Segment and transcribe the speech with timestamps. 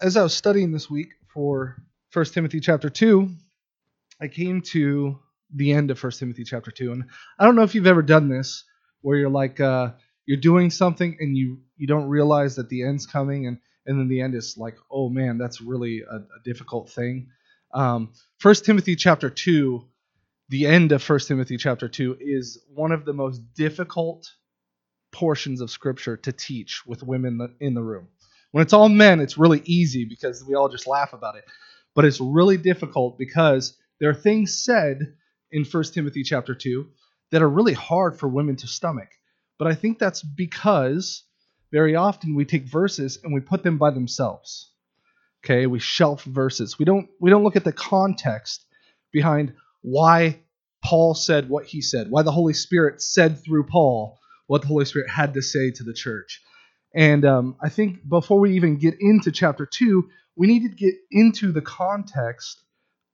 [0.00, 1.76] as I was studying this week for
[2.12, 3.28] 1 Timothy chapter 2,
[4.20, 5.18] I came to
[5.54, 6.92] the end of 1 Timothy chapter 2.
[6.92, 7.04] And
[7.38, 8.64] I don't know if you've ever done this
[9.02, 9.92] where you're like, uh,
[10.26, 14.08] you're doing something and you, you don't realize that the end's coming and, and then
[14.08, 17.28] the end is like, oh man, that's really a, a difficult thing.
[17.74, 18.12] Um,
[18.42, 19.84] 1 Timothy chapter 2,
[20.48, 24.30] the end of 1 Timothy chapter 2 is one of the most difficult
[25.12, 28.08] portions of scripture to teach with women in the room.
[28.52, 31.44] When it's all men, it's really easy because we all just laugh about it.
[31.94, 35.14] But it's really difficult because there are things said
[35.50, 36.86] in 1 Timothy chapter 2
[37.30, 39.08] that are really hard for women to stomach.
[39.58, 41.22] But I think that's because
[41.70, 44.72] very often we take verses and we put them by themselves.
[45.44, 46.78] Okay, we shelf verses.
[46.78, 48.64] We don't we don't look at the context
[49.12, 50.40] behind why
[50.84, 54.84] Paul said what he said, why the Holy Spirit said through Paul what the Holy
[54.84, 56.42] Spirit had to say to the church.
[56.94, 60.94] And um, I think before we even get into chapter 2, we need to get
[61.10, 62.62] into the context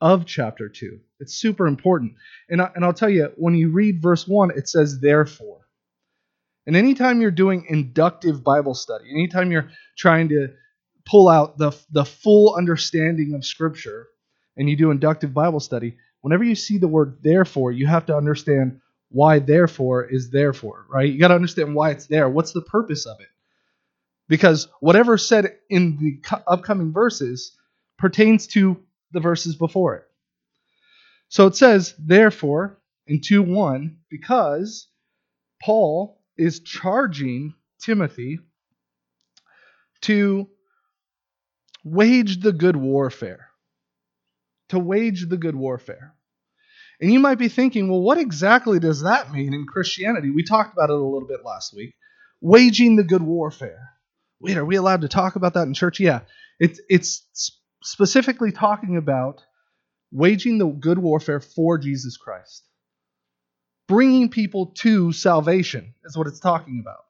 [0.00, 0.98] of chapter 2.
[1.20, 2.14] It's super important.
[2.48, 5.66] And, I, and I'll tell you, when you read verse 1, it says, therefore.
[6.66, 10.48] And anytime you're doing inductive Bible study, anytime you're trying to
[11.04, 14.08] pull out the, the full understanding of Scripture
[14.56, 18.16] and you do inductive Bible study, whenever you see the word therefore, you have to
[18.16, 21.10] understand why therefore is therefore, right?
[21.12, 22.28] You got to understand why it's there.
[22.28, 23.28] What's the purpose of it?
[24.28, 27.56] Because whatever said in the upcoming verses
[27.98, 28.82] pertains to
[29.12, 30.04] the verses before it.
[31.28, 34.88] So it says, therefore, in 2 1, because
[35.62, 38.40] Paul is charging Timothy
[40.02, 40.48] to
[41.84, 43.48] wage the good warfare.
[44.70, 46.14] To wage the good warfare.
[47.00, 50.30] And you might be thinking, well, what exactly does that mean in Christianity?
[50.30, 51.94] We talked about it a little bit last week.
[52.40, 53.90] Waging the good warfare.
[54.40, 56.00] Wait, are we allowed to talk about that in church?
[56.00, 56.20] Yeah.
[56.58, 59.42] It's it's specifically talking about
[60.12, 62.64] waging the good warfare for Jesus Christ.
[63.88, 67.04] Bringing people to salvation is what it's talking about.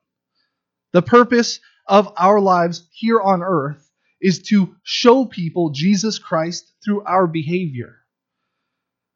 [0.92, 3.90] The purpose of our lives here on earth
[4.20, 7.96] is to show people Jesus Christ through our behavior.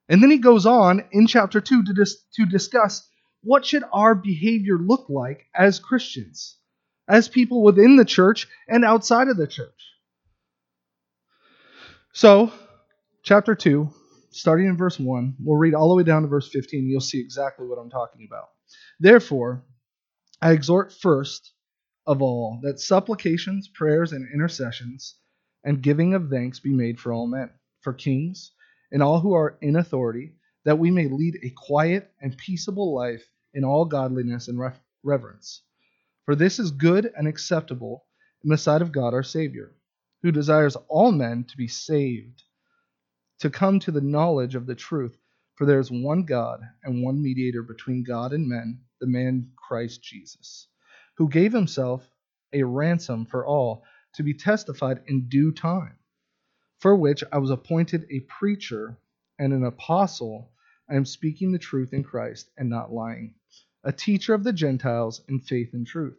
[0.09, 3.09] And then he goes on in chapter 2 to, dis- to discuss
[3.43, 6.59] what should our behavior look like as Christians,
[7.11, 9.83] as people within the church and outside of the church.
[12.13, 12.53] So,
[13.25, 13.91] chapter 2,
[14.31, 16.89] starting in verse 1, we'll read all the way down to verse 15.
[16.89, 18.51] You'll see exactly what I'm talking about.
[19.01, 19.65] Therefore,
[20.41, 21.53] I exhort first
[22.07, 25.17] of all that supplications, prayers, and intercessions
[25.65, 27.51] and giving of thanks be made for all men,
[27.81, 28.53] for kings
[28.93, 33.25] and all who are in authority, that we may lead a quiet and peaceable life
[33.53, 34.61] in all godliness and
[35.03, 35.63] reverence.
[36.27, 38.07] For this is good and acceptable
[38.45, 39.75] in the sight of God our Savior,
[40.23, 42.43] who desires all men to be saved,
[43.41, 45.17] to come to the knowledge of the truth.
[45.57, 50.03] For there is one God and one mediator between God and men, the man Christ
[50.03, 50.69] Jesus,
[51.17, 52.09] who gave himself
[52.53, 55.97] a ransom for all to be testified in due time
[56.81, 58.99] for which I was appointed a preacher
[59.39, 60.53] and an apostle.
[60.91, 63.35] I am speaking the truth in Christ and not lying,
[63.85, 66.19] a teacher of the Gentiles in faith and truth.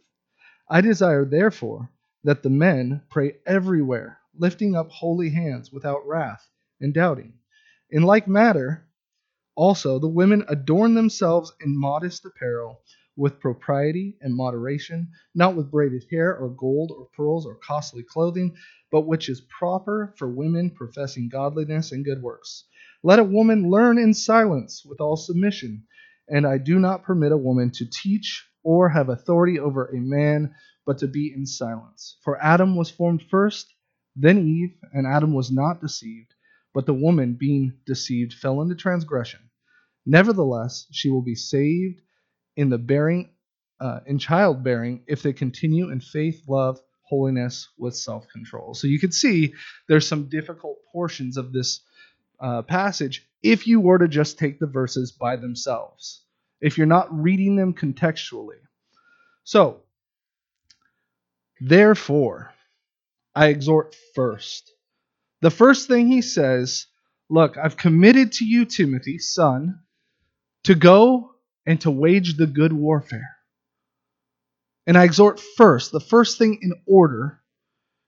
[0.70, 1.90] I desire, therefore,
[2.24, 6.48] that the men pray everywhere, lifting up holy hands without wrath
[6.80, 7.34] and doubting.
[7.90, 8.88] In like manner,
[9.56, 12.82] also the women adorn themselves in modest apparel
[13.18, 18.56] with propriety and moderation, not with braided hair or gold or pearls or costly clothing,
[18.92, 22.64] but which is proper for women professing godliness and good works.
[23.04, 25.84] Let a woman learn in silence with all submission,
[26.32, 30.56] and I do not permit a woman to teach or have authority over a man,
[30.86, 32.18] but to be in silence.
[32.24, 33.74] For Adam was formed first,
[34.16, 36.34] then Eve, and Adam was not deceived,
[36.74, 39.42] but the woman, being deceived, fell into transgression.
[40.06, 42.02] Nevertheless, she will be saved
[42.56, 43.30] in the bearing
[43.80, 48.76] uh, in childbearing if they continue in faith, love, holiness with self-control.
[48.76, 49.54] So you can see
[49.90, 51.82] there's some difficult portions of this
[52.42, 56.24] uh, passage if you were to just take the verses by themselves,
[56.60, 58.60] if you're not reading them contextually.
[59.44, 59.82] So,
[61.60, 62.54] therefore,
[63.34, 64.72] I exhort first.
[65.42, 66.88] The first thing he says,
[67.30, 69.80] look, I've committed to you, Timothy, son,
[70.66, 71.32] to go
[71.66, 73.38] and to wage the good warfare.
[74.86, 77.40] And I exhort first, the first thing in order,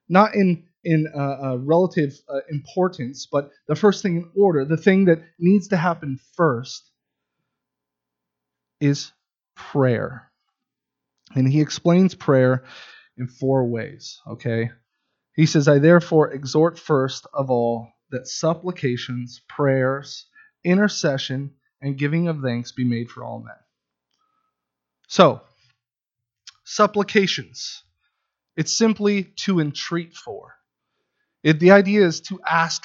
[0.08, 4.76] not in in uh, uh, relative uh, importance, but the first thing in order, the
[4.76, 6.90] thing that needs to happen first,
[8.80, 9.12] is
[9.56, 10.30] prayer.
[11.34, 12.64] And he explains prayer
[13.16, 14.20] in four ways.
[14.28, 14.70] Okay,
[15.34, 20.26] He says, I therefore exhort first of all that supplications, prayers,
[20.64, 21.52] intercession,
[21.82, 23.56] and giving of thanks be made for all men.
[25.08, 25.42] So,
[26.64, 27.82] supplications.
[28.56, 30.54] It's simply to entreat for.
[31.44, 32.82] It, the idea is to ask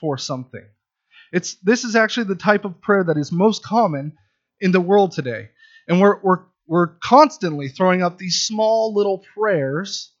[0.00, 0.64] for something.
[1.32, 4.16] It's this is actually the type of prayer that is most common
[4.60, 5.48] in the world today.
[5.88, 10.12] And we're we're we're constantly throwing up these small little prayers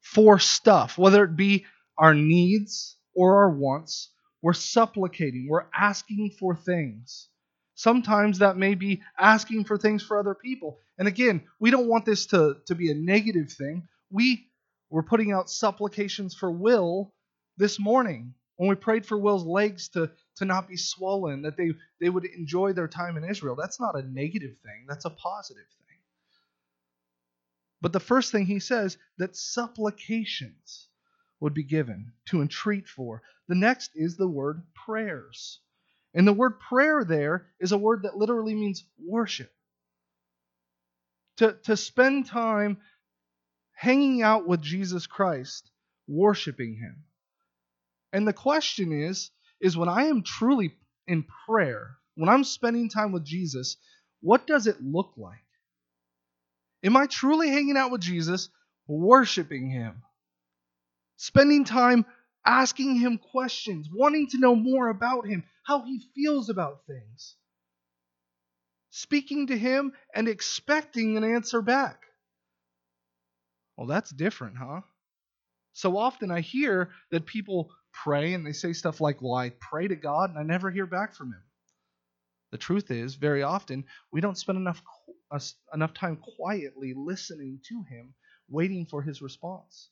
[0.00, 1.66] for stuff, whether it be
[1.98, 4.10] our needs or our wants.
[4.40, 7.28] We're supplicating, we're asking for things.
[7.74, 10.78] Sometimes that may be asking for things for other people.
[10.98, 13.88] And again, we don't want this to, to be a negative thing.
[14.10, 14.46] We
[14.92, 17.12] were putting out supplications for Will
[17.56, 21.72] this morning when we prayed for Will's legs to, to not be swollen, that they,
[22.00, 23.56] they would enjoy their time in Israel.
[23.56, 25.98] That's not a negative thing, that's a positive thing.
[27.80, 30.88] But the first thing he says that supplications
[31.40, 33.22] would be given to entreat for.
[33.48, 35.58] The next is the word prayers.
[36.14, 39.52] And the word prayer there is a word that literally means worship.
[41.38, 42.78] To, to spend time
[43.82, 45.68] hanging out with Jesus Christ,
[46.06, 47.02] worshiping him.
[48.12, 50.76] And the question is is when I am truly
[51.08, 53.76] in prayer, when I'm spending time with Jesus,
[54.20, 55.44] what does it look like?
[56.84, 58.50] Am I truly hanging out with Jesus,
[58.86, 60.02] worshiping Him?
[61.16, 62.06] Spending time
[62.46, 67.34] asking Him questions, wanting to know more about Him, how He feels about things.
[68.90, 72.02] Speaking to Him and expecting an answer back.
[73.82, 74.82] Well, that's different, huh?
[75.72, 79.88] So often I hear that people pray and they say stuff like, Well, I pray
[79.88, 81.42] to God and I never hear back from Him.
[82.52, 84.80] The truth is, very often, we don't spend enough
[85.32, 88.14] us uh, enough time quietly listening to him,
[88.48, 89.88] waiting for his response.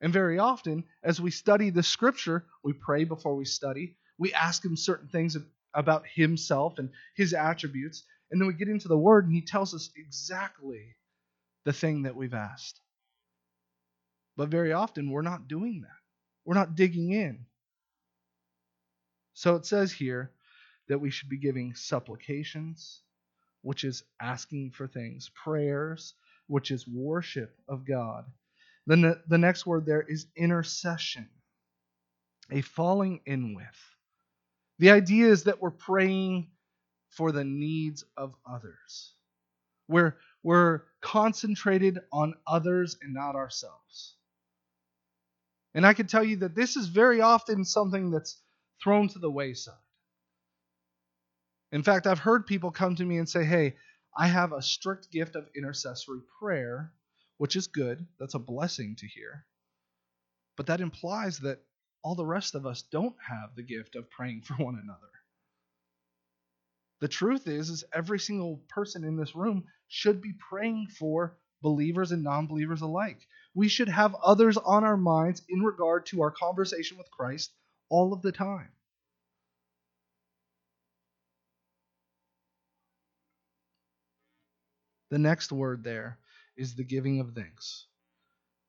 [0.00, 3.96] And very often, as we study the scripture, we pray before we study.
[4.18, 5.36] We ask him certain things
[5.72, 8.02] about himself and his attributes.
[8.32, 10.96] And then we get into the word, and he tells us exactly
[11.64, 12.80] the thing that we've asked.
[14.38, 15.98] But very often, we're not doing that.
[16.44, 17.44] We're not digging in.
[19.34, 20.30] So it says here
[20.88, 23.00] that we should be giving supplications,
[23.62, 26.14] which is asking for things, prayers,
[26.46, 28.26] which is worship of God.
[28.86, 31.28] Then the, next word there is intercession,
[32.52, 33.64] a falling in with.
[34.78, 36.52] The idea is that we're praying
[37.10, 39.14] for the needs of others.
[39.88, 44.14] We're, we're concentrated on others and not ourselves.
[45.74, 48.40] And I can tell you that this is very often something that's
[48.82, 49.74] thrown to the wayside.
[51.70, 53.76] In fact, I've heard people come to me and say, hey,
[54.16, 56.92] I have a strict gift of intercessory prayer,
[57.36, 58.06] which is good.
[58.18, 59.44] That's a blessing to hear.
[60.56, 61.62] But that implies that
[62.02, 65.10] all the rest of us don't have the gift of praying for one another.
[67.00, 72.12] The truth is is every single person in this room should be praying for believers
[72.12, 73.26] and non-believers alike.
[73.54, 77.52] We should have others on our minds in regard to our conversation with Christ
[77.88, 78.68] all of the time.
[85.10, 86.18] The next word there
[86.56, 87.86] is the giving of thanks.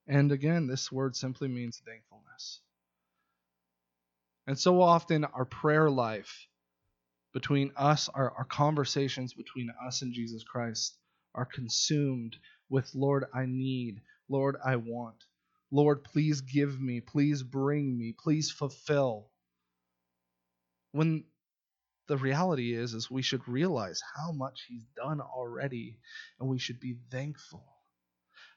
[0.07, 2.61] And again, this word simply means thankfulness.
[4.47, 6.47] And so often, our prayer life
[7.33, 10.97] between us, our, our conversations between us and Jesus Christ,
[11.35, 12.37] are consumed
[12.69, 15.23] with, Lord, I need, Lord, I want.
[15.71, 19.27] Lord, please give me, please bring me, please fulfill.
[20.91, 21.25] When
[22.07, 25.99] the reality is is we should realize how much he's done already
[26.39, 27.63] and we should be thankful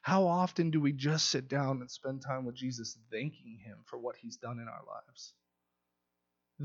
[0.01, 3.97] how often do we just sit down and spend time with jesus thanking him for
[3.97, 5.33] what he's done in our lives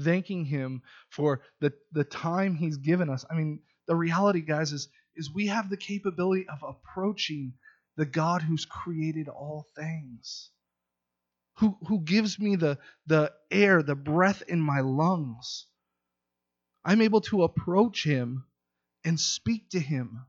[0.05, 4.89] thanking him for the, the time he's given us i mean the reality guys is
[5.19, 7.55] is we have the capability of approaching
[7.97, 10.51] the god who's created all things
[11.59, 15.67] who, who gives me the, the air the breath in my lungs
[16.85, 18.45] I'm able to approach him
[19.05, 20.25] and speak to him.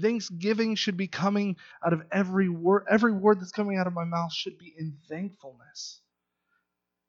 [0.00, 2.86] Thanksgiving should be coming out of every word.
[2.90, 6.00] Every word that's coming out of my mouth should be in thankfulness.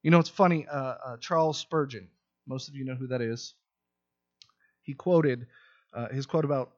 [0.04, 0.68] You know, it's funny.
[0.68, 2.10] Uh, uh, Charles Spurgeon,
[2.48, 3.56] most of you know who that is.
[4.84, 5.48] He quoted
[5.94, 6.74] uh, his quote about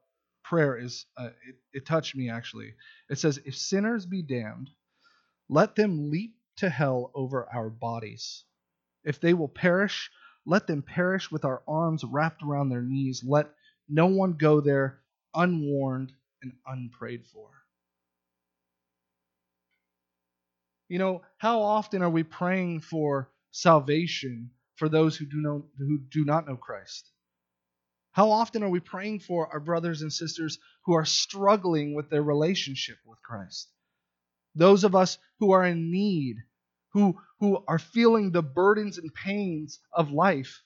[0.50, 2.74] prayer is uh, it, it touched me actually.
[3.10, 4.70] It says, "If sinners be damned,
[5.50, 8.44] let them leap to hell over our bodies.
[9.04, 10.10] If they will perish,
[10.46, 13.24] let them perish with our arms wrapped around their knees.
[13.26, 13.54] Let
[13.90, 15.00] no one go there
[15.36, 17.50] unwarned and unprayed for.
[20.90, 26.00] You know, how often are we praying for salvation for those who do, know, who
[26.00, 27.12] do not know Christ?
[28.18, 32.24] How often are we praying for our brothers and sisters who are struggling with their
[32.24, 33.70] relationship with Christ?
[34.56, 36.38] Those of us who are in need,
[36.94, 40.64] who, who are feeling the burdens and pains of life,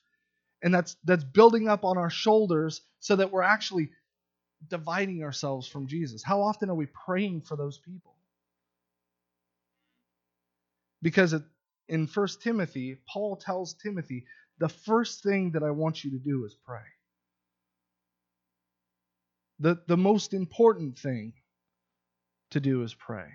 [0.63, 3.89] and that's, that's building up on our shoulders so that we're actually
[4.69, 6.23] dividing ourselves from Jesus.
[6.23, 8.15] How often are we praying for those people?
[11.01, 11.35] Because
[11.89, 14.23] in 1 Timothy, Paul tells Timothy,
[14.57, 16.79] the first thing that I want you to do is pray.
[19.61, 21.33] The, the most important thing
[22.49, 23.27] to do is pray.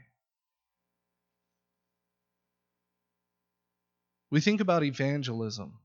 [4.31, 5.79] We think about evangelism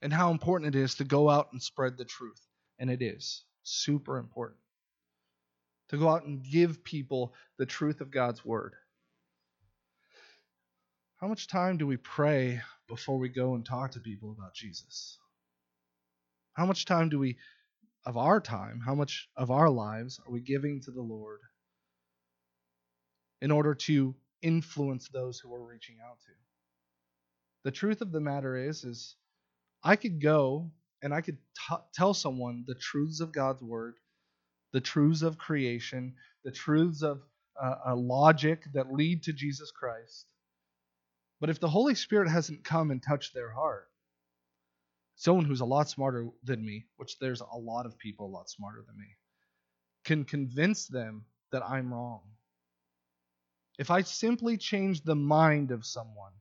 [0.00, 2.40] and how important it is to go out and spread the truth.
[2.78, 4.58] And it is super important
[5.90, 8.72] to go out and give people the truth of God's word.
[11.16, 15.18] How much time do we pray before we go and talk to people about Jesus?
[16.54, 17.36] How much time do we,
[18.06, 21.40] of our time, how much of our lives are we giving to the Lord
[23.40, 26.32] in order to influence those who we're reaching out to?
[27.64, 29.16] The truth of the matter is, is
[29.82, 30.70] I could go
[31.02, 33.94] and I could t- tell someone the truths of God's word,
[34.72, 37.22] the truths of creation, the truths of
[37.60, 40.26] uh, a logic that lead to Jesus Christ.
[41.40, 43.88] But if the Holy Spirit hasn't come and touched their heart,
[45.16, 48.50] someone who's a lot smarter than me, which there's a lot of people a lot
[48.50, 49.16] smarter than me,
[50.04, 52.22] can convince them that I'm wrong.
[53.78, 56.32] If I simply change the mind of someone,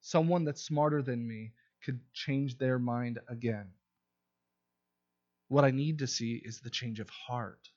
[0.00, 1.52] someone that's smarter than me
[1.84, 3.68] could change their mind again.
[5.48, 7.68] What I need to see is the change of heart,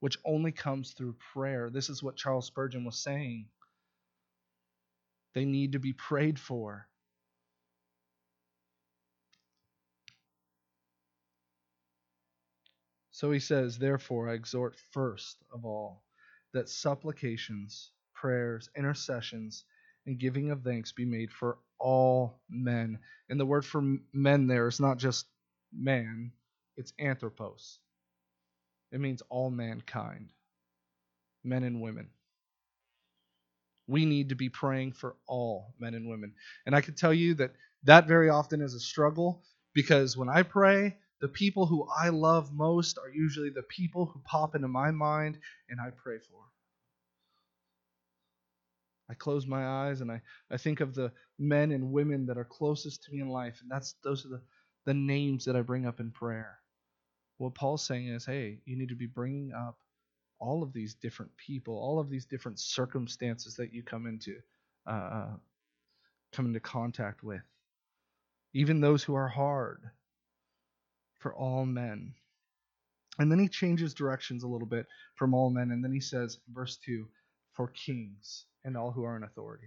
[0.00, 1.70] which only comes through prayer.
[1.70, 3.46] This is what Charles Spurgeon was saying.
[5.34, 6.88] They need to be prayed for.
[13.18, 16.04] So he says, Therefore, I exhort first of all
[16.52, 19.64] that supplications, prayers, intercessions,
[20.06, 22.96] and giving of thanks be made for all men.
[23.28, 23.82] And the word for
[24.12, 25.26] men there is not just
[25.72, 26.30] man,
[26.76, 27.80] it's anthropos.
[28.92, 30.32] It means all mankind,
[31.42, 32.10] men and women.
[33.88, 36.34] We need to be praying for all men and women.
[36.66, 37.50] And I can tell you that
[37.82, 39.42] that very often is a struggle
[39.74, 44.20] because when I pray, the people who I love most are usually the people who
[44.24, 46.40] pop into my mind and I pray for.
[49.10, 50.20] I close my eyes and I,
[50.50, 53.70] I think of the men and women that are closest to me in life, and
[53.70, 54.42] that's those are the,
[54.84, 56.58] the names that I bring up in prayer.
[57.38, 59.78] What Paul's saying is, hey, you need to be bringing up
[60.38, 64.36] all of these different people, all of these different circumstances that you come into,
[64.86, 65.36] uh, uh
[66.32, 67.42] come into contact with,
[68.52, 69.82] even those who are hard,
[71.18, 72.14] for all men.
[73.18, 76.38] And then he changes directions a little bit from all men, and then he says,
[76.52, 77.08] verse two,
[77.54, 79.66] for kings and all who are in authority.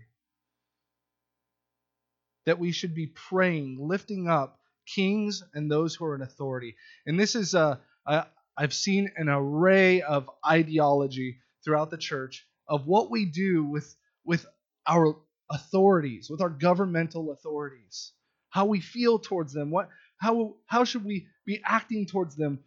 [2.45, 6.75] That we should be praying, lifting up kings and those who are in authority.
[7.05, 8.25] And this is a, a
[8.57, 14.45] I've seen an array of ideology throughout the church of what we do with with
[14.87, 15.17] our
[15.49, 18.13] authorities, with our governmental authorities,
[18.49, 19.89] how we feel towards them, what
[20.21, 22.59] how how should we be acting towards them?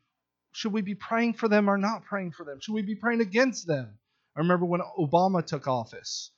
[0.53, 2.59] Should we be praying for them or not praying for them?
[2.61, 3.99] Should we be praying against them?
[4.37, 6.33] I remember when Obama took office,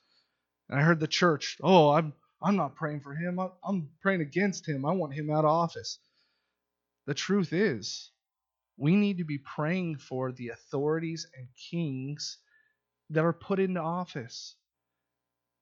[0.69, 3.41] and I heard the church, "Oh, I'm I'm not praying for him.
[3.65, 4.85] I'm praying against him.
[4.85, 5.99] I want him out of office."
[7.07, 8.11] The truth is,
[8.77, 12.39] we need to be praying for the authorities and kings
[13.11, 14.55] that are put into office.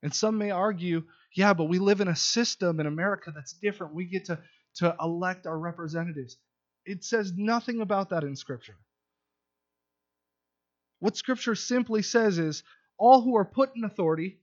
[0.03, 3.93] And some may argue, yeah, but we live in a system in America that's different.
[3.93, 4.39] We get to,
[4.75, 6.37] to elect our representatives.
[6.85, 8.75] It says nothing about that in Scripture.
[10.99, 12.63] What Scripture simply says is
[12.97, 14.39] all who are put in authority,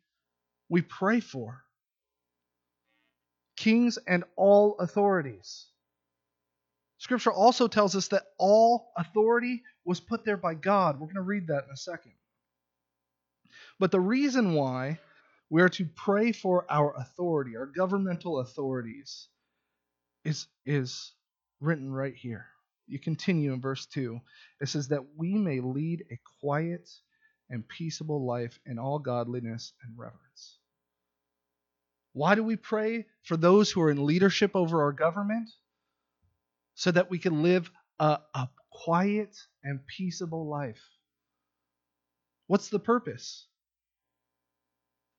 [0.68, 1.62] we pray for.
[3.56, 5.66] Kings and all authorities.
[6.98, 11.00] Scripture also tells us that all authority was put there by God.
[11.00, 12.12] We're going to read that in a second.
[13.78, 15.00] But the reason why
[15.50, 19.28] we are to pray for our authority, our governmental authorities,
[20.24, 21.12] is, is
[21.60, 22.46] written right here
[22.92, 24.20] you continue in verse 2.
[24.60, 26.88] It says, That we may lead a quiet
[27.48, 30.58] and peaceable life in all godliness and reverence.
[32.12, 35.48] Why do we pray for those who are in leadership over our government?
[36.74, 40.82] So that we can live a, a quiet and peaceable life.
[42.46, 43.46] What's the purpose?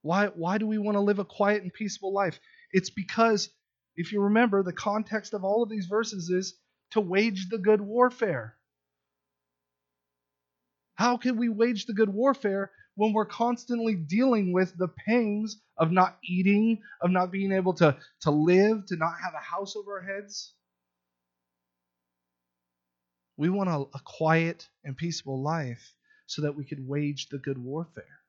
[0.01, 2.39] Why, why do we want to live a quiet and peaceful life?
[2.71, 3.49] It's because,
[3.95, 6.55] if you remember, the context of all of these verses is
[6.91, 8.55] to wage the good warfare.
[10.95, 15.91] How can we wage the good warfare when we're constantly dealing with the pangs of
[15.91, 19.99] not eating, of not being able to, to live, to not have a house over
[19.99, 20.53] our heads?
[23.37, 25.95] We want a, a quiet and peaceful life
[26.27, 28.19] so that we could wage the good warfare.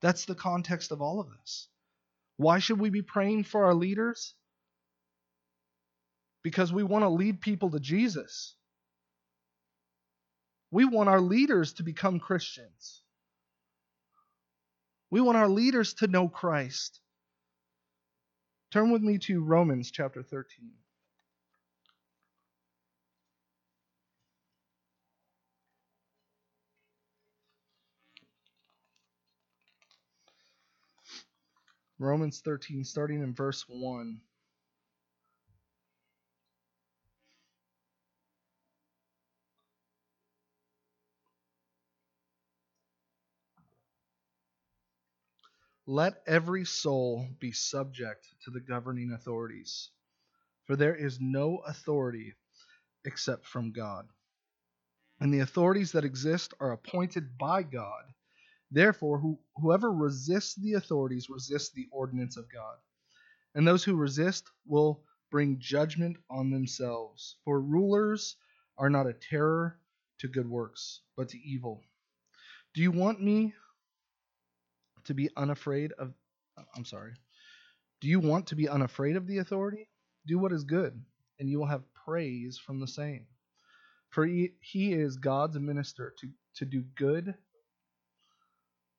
[0.00, 1.68] That's the context of all of this.
[2.36, 4.34] Why should we be praying for our leaders?
[6.44, 8.54] Because we want to lead people to Jesus.
[10.70, 13.02] We want our leaders to become Christians.
[15.10, 17.00] We want our leaders to know Christ.
[18.72, 20.70] Turn with me to Romans chapter 13.
[32.00, 34.20] Romans 13, starting in verse 1.
[45.86, 49.90] Let every soul be subject to the governing authorities,
[50.64, 52.34] for there is no authority
[53.04, 54.08] except from God.
[55.20, 58.04] And the authorities that exist are appointed by God.
[58.70, 62.76] Therefore, who, whoever resists the authorities resists the ordinance of God.
[63.54, 67.36] And those who resist will bring judgment on themselves.
[67.44, 68.36] For rulers
[68.78, 69.78] are not a terror
[70.20, 71.82] to good works, but to evil.
[72.74, 73.54] Do you want me
[75.04, 76.12] to be unafraid of
[76.76, 77.12] I'm sorry.
[78.00, 79.88] Do you want to be unafraid of the authority?
[80.26, 81.02] Do what is good,
[81.38, 83.26] and you will have praise from the same.
[84.10, 87.34] For he, he is God's minister to, to do good.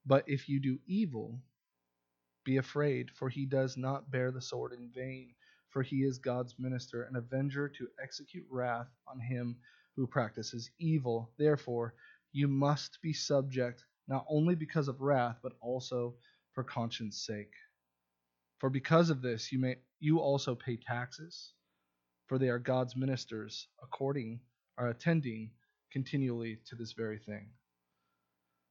[0.05, 1.39] But if you do evil,
[2.43, 5.33] be afraid, for he does not bear the sword in vain.
[5.69, 9.57] For he is God's minister, an avenger to execute wrath on him
[9.95, 11.31] who practices evil.
[11.37, 11.95] Therefore,
[12.31, 16.15] you must be subject not only because of wrath, but also
[16.53, 17.53] for conscience sake.
[18.59, 21.53] For because of this you may you also pay taxes,
[22.27, 24.39] for they are God's ministers, according
[24.77, 25.51] are attending
[25.91, 27.49] continually to this very thing.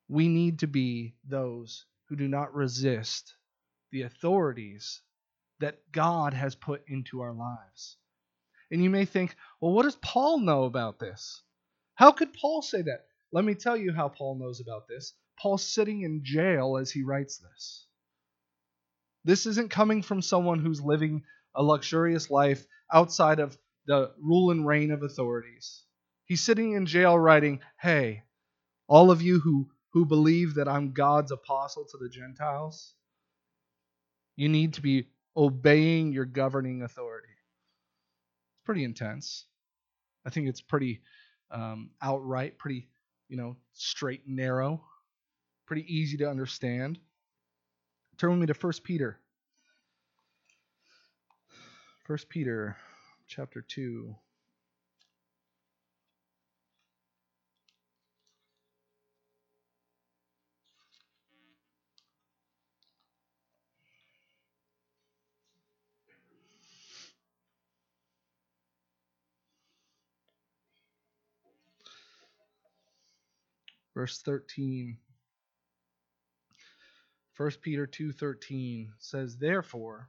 [0.08, 3.34] We need to be those who do not resist
[3.90, 5.00] the authorities
[5.60, 7.96] that God has put into our lives.
[8.70, 11.42] And you may think, well, what does Paul know about this?
[11.94, 13.06] How could Paul say that?
[13.32, 15.14] Let me tell you how Paul knows about this.
[15.38, 17.86] Paul's sitting in jail as he writes this.
[19.24, 24.66] This isn't coming from someone who's living a luxurious life outside of the rule and
[24.66, 25.82] reign of authorities.
[26.26, 28.22] He's sitting in jail writing, Hey,
[28.86, 32.94] all of you who, who believe that I'm God's apostle to the Gentiles,
[34.36, 37.28] you need to be obeying your governing authority.
[37.28, 39.46] It's pretty intense.
[40.26, 41.02] I think it's pretty
[41.50, 42.88] um, outright, pretty,
[43.28, 44.82] you know, straight and narrow
[45.66, 46.98] pretty easy to understand.
[48.18, 49.18] Turn with me to 1 Peter.
[52.06, 52.76] 1 Peter
[53.26, 54.14] chapter 2.
[73.94, 74.98] Verse 13.
[77.36, 80.08] 1 Peter 2:13 says, "Therefore,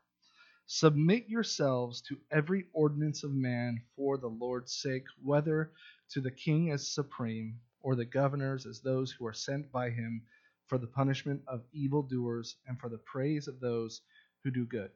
[0.67, 5.71] submit yourselves to every ordinance of man for the Lord's sake, whether
[6.09, 10.21] to the king as supreme, or the governors as those who are sent by him
[10.67, 14.01] for the punishment of evildoers and for the praise of those
[14.43, 14.91] who do good.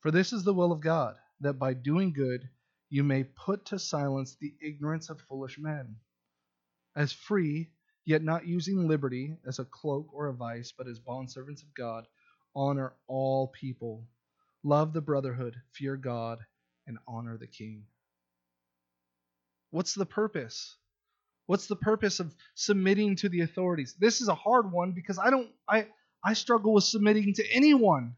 [0.00, 2.46] For this is the will of God, that by doing good
[2.90, 5.96] you may put to silence the ignorance of foolish men.
[6.94, 7.70] As free
[8.04, 12.06] yet not using liberty as a cloak or a vice, but as bondservants of God,
[12.54, 14.06] honor all people,
[14.62, 16.38] love the brotherhood, fear God,
[16.86, 17.84] and honor the king.
[19.70, 20.76] What's the purpose?
[21.46, 23.94] What's the purpose of submitting to the authorities?
[23.98, 25.88] This is a hard one because I don't I
[26.22, 28.16] I struggle with submitting to anyone.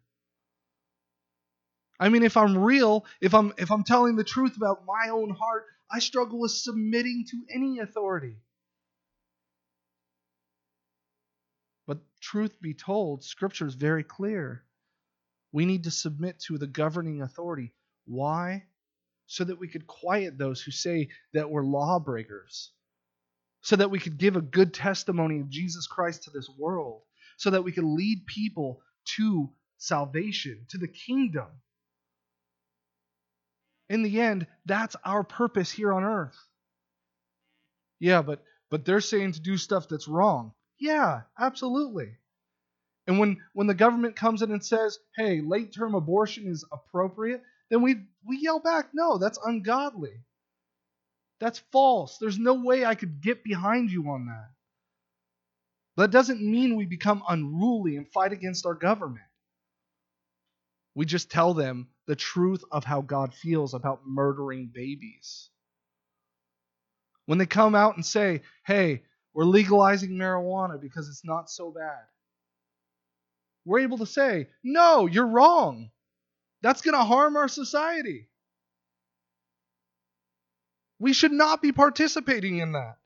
[1.98, 5.30] I mean if I'm real, if I'm if I'm telling the truth about my own
[5.30, 8.36] heart, I struggle with submitting to any authority.
[11.86, 11.98] But
[12.32, 14.64] truth be told, Scripture is very clear.
[15.52, 17.74] We need to submit to the governing authority.
[18.06, 18.64] Why?
[19.28, 22.72] So that we could quiet those who say that we're lawbreakers.
[23.62, 27.02] so that we could give a good testimony of Jesus Christ to this world,
[27.36, 28.80] so that we could lead people
[29.16, 31.48] to salvation, to the kingdom.
[33.90, 36.38] In the end, that's our purpose here on earth.
[38.00, 40.52] Yeah, but but they're saying to do stuff that's wrong.
[40.78, 42.16] Yeah, absolutely.
[43.06, 47.82] And when when the government comes in and says, "Hey, late-term abortion is appropriate," then
[47.82, 50.24] we we yell back, "No, that's ungodly.
[51.40, 52.18] That's false.
[52.18, 54.50] There's no way I could get behind you on that."
[55.96, 59.24] That doesn't mean we become unruly and fight against our government.
[60.94, 65.50] We just tell them the truth of how God feels about murdering babies.
[67.26, 69.04] When they come out and say, hey,
[69.36, 72.06] we're legalizing marijuana because it's not so bad,
[73.66, 75.90] we're able to say, no, you're wrong.
[76.62, 78.30] That's going to harm our society.
[80.98, 82.96] We should not be participating in that.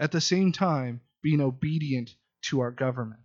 [0.00, 2.10] At the same time, being obedient
[2.46, 3.20] to our government.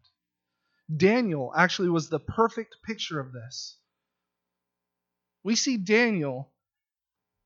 [0.95, 3.77] Daniel actually was the perfect picture of this.
[5.43, 6.51] We see Daniel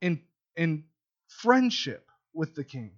[0.01, 0.23] in,
[0.57, 0.83] in
[1.29, 2.91] friendship with the king.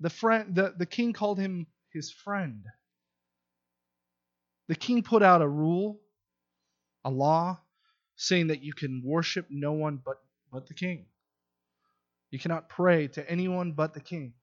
[0.00, 2.64] The, friend, the, the king called him his friend.
[4.68, 6.00] The king put out a rule,
[7.04, 7.60] a law,
[8.16, 10.16] saying that you can worship no one but,
[10.52, 11.06] but the king.
[12.30, 14.34] You cannot pray to anyone but the king.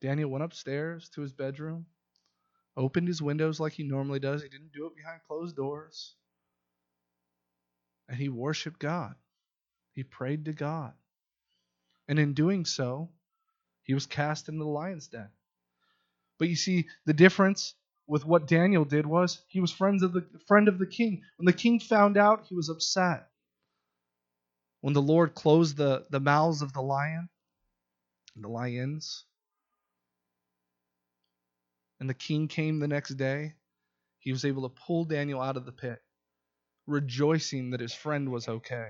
[0.00, 1.86] Daniel went upstairs to his bedroom,
[2.76, 4.42] opened his windows like he normally does.
[4.42, 6.14] He didn't do it behind closed doors.
[8.08, 9.14] And he worshiped God.
[9.92, 10.92] He prayed to God.
[12.08, 13.10] And in doing so,
[13.84, 15.28] he was cast into the lion's den.
[16.38, 17.74] But you see, the difference
[18.06, 21.22] with what Daniel did was he was friends of the friend of the king.
[21.36, 23.28] When the king found out, he was upset.
[24.80, 27.28] When the Lord closed the, the mouths of the lion,
[28.36, 29.24] the lions,
[32.00, 33.54] and the king came the next day,
[34.18, 36.02] he was able to pull Daniel out of the pit,
[36.86, 38.88] rejoicing that his friend was okay.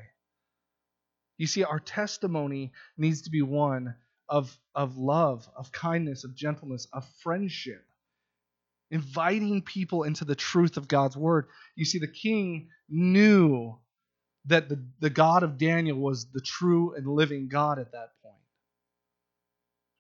[1.36, 3.94] You see, our testimony needs to be one
[4.28, 7.84] of, of love, of kindness, of gentleness, of friendship,
[8.90, 11.46] inviting people into the truth of God's word.
[11.76, 13.78] You see, the king knew
[14.46, 18.34] that the, the God of Daniel was the true and living God at that point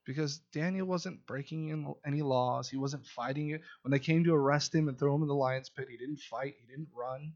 [0.04, 2.68] because Daniel wasn't breaking any laws.
[2.68, 3.62] He wasn't fighting it.
[3.82, 6.20] When they came to arrest him and throw him in the lion's pit, he didn't
[6.20, 7.32] fight, he didn't run.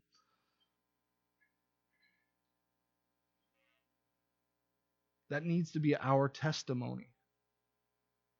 [5.30, 7.08] That needs to be our testimony.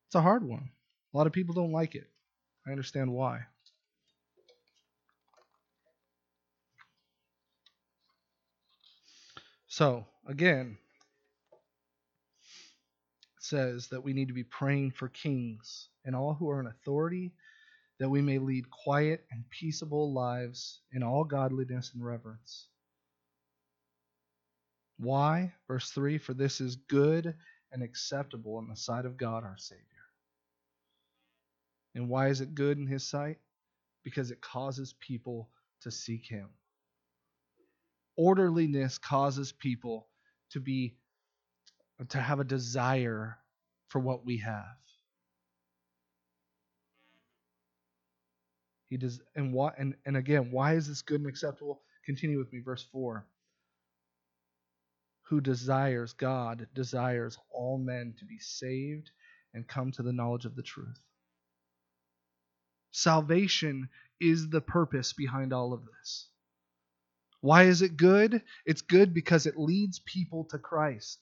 [0.07, 0.71] It's a hard one.
[1.13, 2.09] A lot of people don't like it.
[2.67, 3.41] I understand why.
[9.69, 10.79] So, again,
[13.37, 16.67] it says that we need to be praying for kings and all who are in
[16.67, 17.33] authority,
[18.01, 22.67] that we may lead quiet and peaceable lives in all godliness and reverence.
[24.99, 25.53] Why?
[25.67, 27.35] Verse 3 For this is good
[27.73, 29.85] and acceptable in the sight of God our Savior.
[31.95, 33.39] And why is it good in His sight?
[34.05, 35.49] Because it causes people
[35.83, 36.49] to seek Him.
[38.17, 40.09] Orderliness causes people
[40.51, 40.97] to be
[42.09, 43.39] to have a desire
[43.89, 44.65] for what we have.
[48.89, 51.83] He does and what and, and again, why is this good and acceptable?
[52.05, 53.27] Continue with me, verse 4.
[55.29, 59.11] Who desires, God desires all men to be saved
[59.55, 61.01] and come to the knowledge of the truth.
[62.93, 63.89] Salvation
[64.21, 66.29] is the purpose behind all of this.
[67.41, 68.43] Why is it good?
[68.67, 71.19] It's good because it leads people to Christ.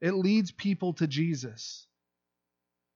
[0.00, 1.86] It leads people to Jesus.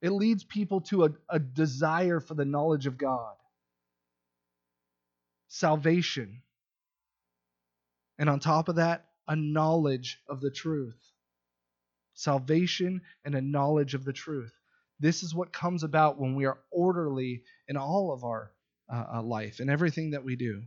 [0.02, 3.34] It leads people to a, a desire for the knowledge of God,
[5.48, 6.42] salvation.
[8.18, 10.98] And on top of that, a knowledge of the truth.
[12.14, 14.52] Salvation and a knowledge of the truth.
[14.98, 18.50] This is what comes about when we are orderly in all of our
[18.92, 20.64] uh, uh life and everything that we do.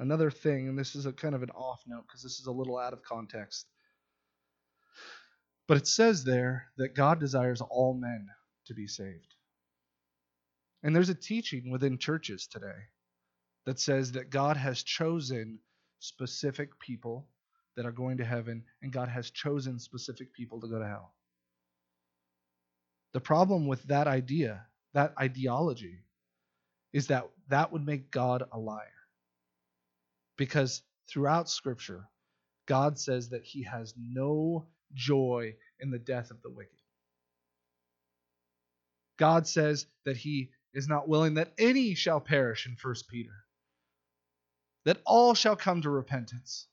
[0.00, 2.52] Another thing, and this is a kind of an off note because this is a
[2.52, 3.66] little out of context.
[5.68, 8.26] But it says there that God desires all men
[8.66, 9.34] to be saved.
[10.82, 12.88] And there's a teaching within churches today
[13.66, 15.58] that says that God has chosen
[16.00, 17.28] specific people
[17.76, 21.14] that are going to heaven, and God has chosen specific people to go to hell.
[23.12, 26.00] The problem with that idea, that ideology,
[26.92, 28.82] is that that would make God a liar.
[30.36, 32.08] Because throughout Scripture,
[32.66, 36.78] God says that he has no joy in the death of the wicked.
[39.18, 43.44] God says that he is not willing that any shall perish in 1 Peter,
[44.84, 46.66] that all shall come to repentance.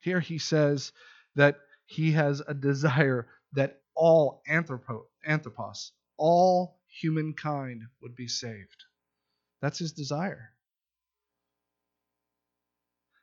[0.00, 0.92] Here he says
[1.36, 1.56] that
[1.86, 8.84] he has a desire that all anthropo, anthropos, all humankind would be saved.
[9.60, 10.52] That's his desire.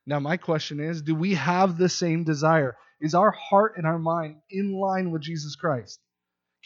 [0.05, 2.77] Now, my question is do we have the same desire?
[3.01, 5.99] Is our heart and our mind in line with Jesus Christ?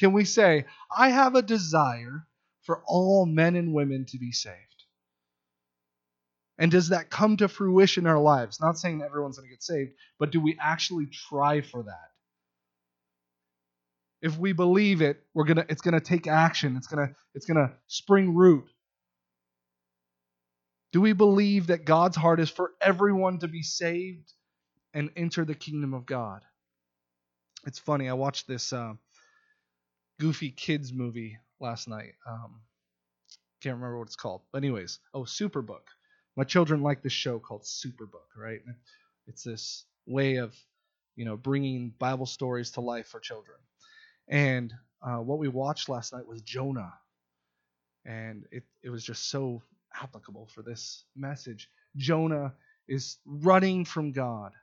[0.01, 0.65] Can we say,
[0.97, 2.27] I have a desire
[2.63, 4.57] for all men and women to be saved?
[6.57, 8.59] And does that come to fruition in our lives?
[8.59, 12.09] Not saying everyone's going to get saved, but do we actually try for that?
[14.23, 16.77] If we believe it, we're gonna it's gonna take action.
[16.77, 18.65] It's gonna it's gonna spring root.
[20.93, 24.33] Do we believe that God's heart is for everyone to be saved
[24.95, 26.41] and enter the kingdom of God?
[27.67, 28.09] It's funny.
[28.09, 28.93] I watched this uh,
[30.21, 32.13] goofy kids movie last night.
[32.29, 32.62] Um,
[33.63, 34.41] can't remember what it's called.
[34.51, 35.81] But anyways, oh, Superbook.
[36.38, 38.62] My children like this show called Superbook, right?
[39.25, 40.55] It's this way of,
[41.15, 43.57] you know, bringing Bible stories to life for children.
[44.27, 46.93] And uh, what we watched last night was Jonah,
[48.05, 49.63] and it it was just so
[49.99, 51.67] applicable for this message.
[51.97, 52.53] Jonah
[52.88, 54.53] is running from God,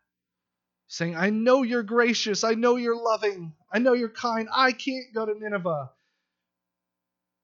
[0.89, 2.45] saying, I know you're gracious.
[2.45, 3.53] I know you're loving.
[3.71, 4.49] I know you're kind.
[4.55, 5.91] I can't go to Nineveh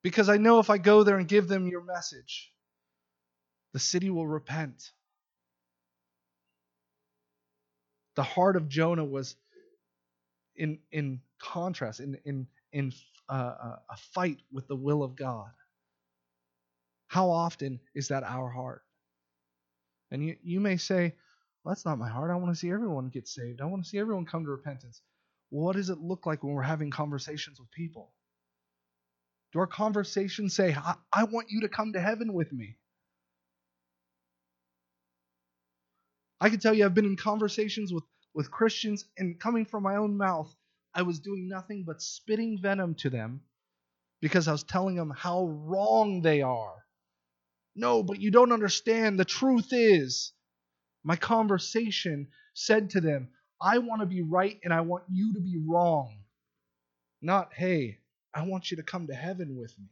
[0.02, 2.50] because I know if I go there and give them your message,
[3.72, 4.90] the city will repent.
[8.16, 9.36] The heart of Jonah was
[10.56, 12.92] in, in contrast, in, in, in
[13.28, 15.50] uh, a fight with the will of God.
[17.08, 18.82] How often is that our heart?
[20.10, 21.14] And you, you may say,
[21.64, 22.30] well, that's not my heart.
[22.30, 23.60] I want to see everyone get saved.
[23.60, 25.00] I want to see everyone come to repentance.
[25.48, 28.12] What does it look like when we're having conversations with people?
[29.52, 32.76] Do our conversations say, I, I want you to come to heaven with me?
[36.40, 39.96] I can tell you, I've been in conversations with, with Christians, and coming from my
[39.96, 40.54] own mouth,
[40.92, 43.40] I was doing nothing but spitting venom to them
[44.20, 46.84] because I was telling them how wrong they are.
[47.74, 49.18] No, but you don't understand.
[49.18, 50.32] The truth is,
[51.04, 53.28] my conversation said to them,
[53.60, 56.16] I want to be right and I want you to be wrong.
[57.22, 57.98] Not, hey,
[58.34, 59.86] I want you to come to heaven with me.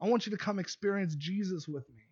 [0.00, 2.02] I want you to come experience Jesus with me.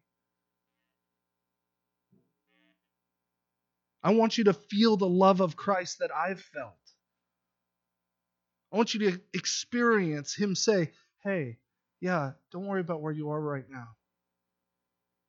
[4.02, 6.74] I want you to feel the love of Christ that I've felt.
[8.72, 10.92] I want you to experience Him say,
[11.24, 11.58] hey,
[12.00, 13.88] yeah, don't worry about where you are right now.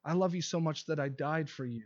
[0.05, 1.83] I love you so much that I died for you.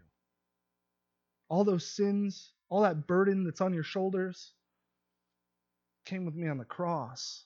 [1.50, 4.54] All those sins, all that burden that's on your shoulders
[6.06, 7.46] came with me on the cross.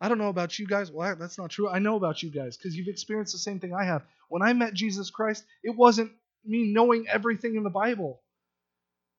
[0.00, 0.92] I don't know about you guys.
[0.92, 1.68] Well, that's not true.
[1.68, 4.04] I know about you guys because you've experienced the same thing I have.
[4.28, 6.12] When I met Jesus Christ, it wasn't
[6.44, 8.20] me knowing everything in the Bible.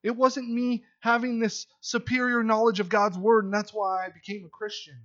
[0.02, 4.44] It wasn't me having this superior knowledge of God's word, and that's why I became
[4.46, 4.96] a Christian.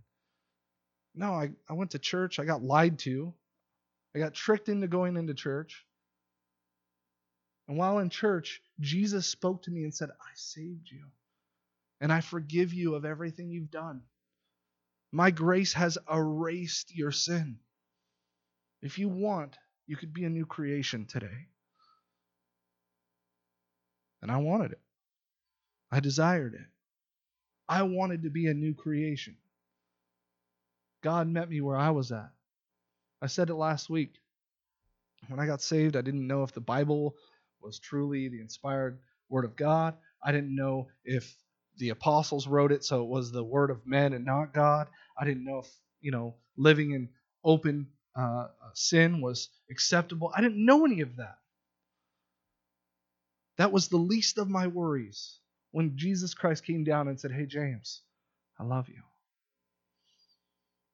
[1.14, 2.40] No, I, I went to church.
[2.40, 3.34] I got lied to.
[4.16, 5.86] I got tricked into going into church.
[7.68, 11.06] And while in church, Jesus spoke to me and said, I saved you.
[12.00, 14.02] And I forgive you of everything you've done.
[15.12, 17.58] My grace has erased your sin.
[18.82, 21.48] If you want, you could be a new creation today.
[24.22, 24.82] And I wanted it.
[25.92, 26.68] I desired it.
[27.68, 29.38] I wanted to be a new creation.
[31.02, 32.32] God met me where I was at.
[33.22, 34.16] I said it last week.
[35.28, 37.16] When I got saved, I didn't know if the Bible
[37.66, 39.00] was truly the inspired
[39.30, 39.96] Word of God.
[40.24, 41.36] I didn't know if
[41.78, 44.88] the apostles wrote it, so it was the Word of men and not God.
[45.20, 45.68] I didn't know if,
[46.02, 47.10] you know, living in
[47.44, 50.32] open uh, sin was acceptable.
[50.36, 51.38] I didn't know any of that.
[53.58, 55.40] That was the least of my worries
[55.72, 58.02] when Jesus Christ came down and said, Hey, James,
[58.60, 59.02] I love you.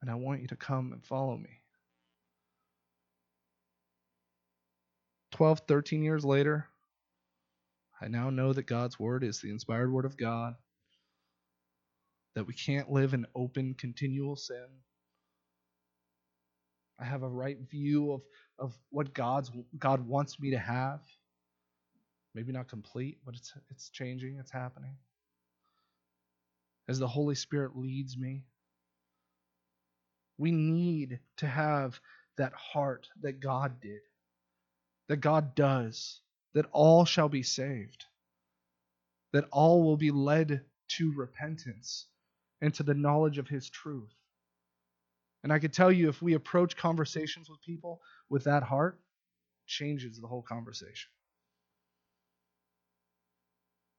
[0.02, 1.61] And I want you to come and follow me.
[5.32, 6.68] 12, 13 years later,
[8.02, 10.56] I now know that God's word is the inspired word of God,
[12.36, 14.66] that we can't live in open, continual sin.
[17.00, 18.22] I have a right view of,
[18.60, 21.02] of what God's God wants me to have.
[22.36, 24.96] Maybe not complete, but it's it's changing, it's happening.
[26.88, 28.46] As the Holy Spirit leads me.
[30.38, 32.00] We need to have
[32.38, 34.02] that heart that God did
[35.12, 36.22] that God does,
[36.54, 38.06] that all shall be saved,
[39.34, 42.08] that all will be led to repentance
[42.62, 44.14] and to the knowledge of His truth.
[45.44, 49.02] And I could tell you if we approach conversations with people with that heart,
[49.68, 51.12] changes the whole conversation.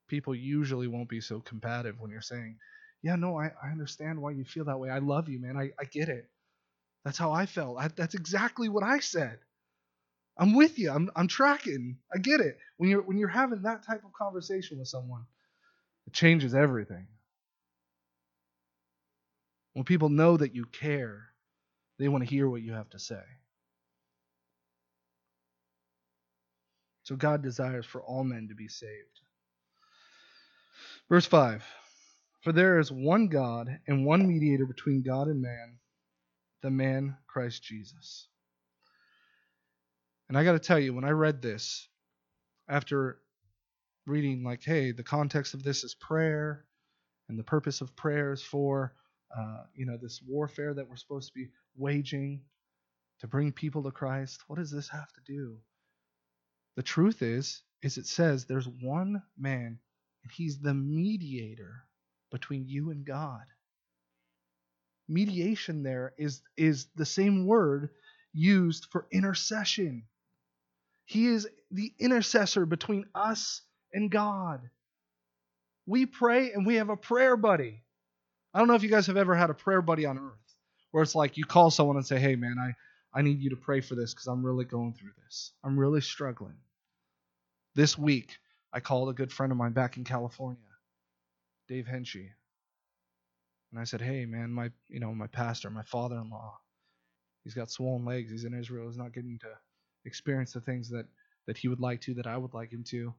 [0.08, 2.56] People usually won't be so combative when you're saying,
[3.02, 4.88] Yeah, no, I, I understand why you feel that way.
[4.88, 5.58] I love you, man.
[5.58, 6.30] I, I get it.
[7.04, 7.76] That's how I felt.
[7.78, 9.40] I, that's exactly what I said.
[10.42, 10.90] I'm with you.
[10.90, 11.98] I'm, I'm tracking.
[12.12, 12.58] I get it.
[12.76, 15.24] When you're when you're having that type of conversation with someone,
[16.08, 17.06] it changes everything.
[19.74, 21.26] When people know that you care,
[22.00, 23.22] they want to hear what you have to say.
[27.04, 29.20] So God desires for all men to be saved.
[31.08, 31.62] Verse 5
[32.40, 35.78] For there is one God and one mediator between God and man,
[36.62, 38.26] the man Christ Jesus.
[40.32, 41.86] And I got to tell you, when I read this,
[42.66, 43.18] after
[44.06, 46.64] reading, like, hey, the context of this is prayer,
[47.28, 48.94] and the purpose of prayer is for,
[49.38, 52.40] uh, you know, this warfare that we're supposed to be waging
[53.20, 54.40] to bring people to Christ.
[54.46, 55.58] What does this have to do?
[56.76, 59.80] The truth is, is it says there's one man,
[60.22, 61.84] and he's the mediator
[62.30, 63.44] between you and God.
[65.10, 67.90] Mediation there is is the same word
[68.32, 70.04] used for intercession.
[71.12, 73.60] He is the intercessor between us
[73.92, 74.62] and God.
[75.84, 77.82] We pray and we have a prayer buddy.
[78.54, 80.56] I don't know if you guys have ever had a prayer buddy on earth
[80.90, 83.56] where it's like you call someone and say, hey, man, I, I need you to
[83.56, 85.52] pray for this because I'm really going through this.
[85.62, 86.56] I'm really struggling.
[87.74, 88.38] This week,
[88.72, 90.62] I called a good friend of mine back in California,
[91.68, 92.30] Dave Henchy.
[93.70, 96.58] And I said, hey, man, my, you know, my pastor, my father-in-law,
[97.44, 98.30] he's got swollen legs.
[98.30, 98.86] He's in Israel.
[98.86, 99.48] He's not getting to
[100.04, 101.06] experience the things that,
[101.46, 103.14] that he would like to, that I would like him to.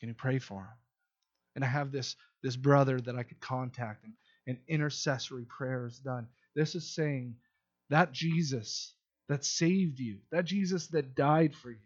[0.00, 0.78] Can you pray for him?
[1.54, 4.14] And I have this, this brother that I could contact, and,
[4.46, 6.26] and intercessory prayer is done.
[6.54, 7.36] This is saying
[7.90, 8.94] that Jesus
[9.28, 11.78] that saved you, that Jesus that died for you,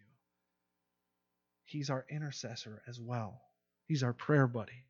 [1.65, 3.41] he's our intercessor as well.
[3.87, 4.85] He's our prayer buddy.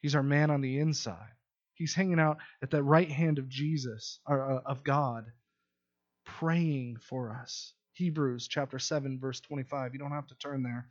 [0.00, 1.32] He's our man on the inside.
[1.74, 5.26] He's hanging out at the right hand of Jesus, or uh, of God,
[6.24, 7.72] praying for us.
[7.98, 9.92] Hebrews chapter 7 verse 25.
[9.92, 10.88] You don't have to turn there.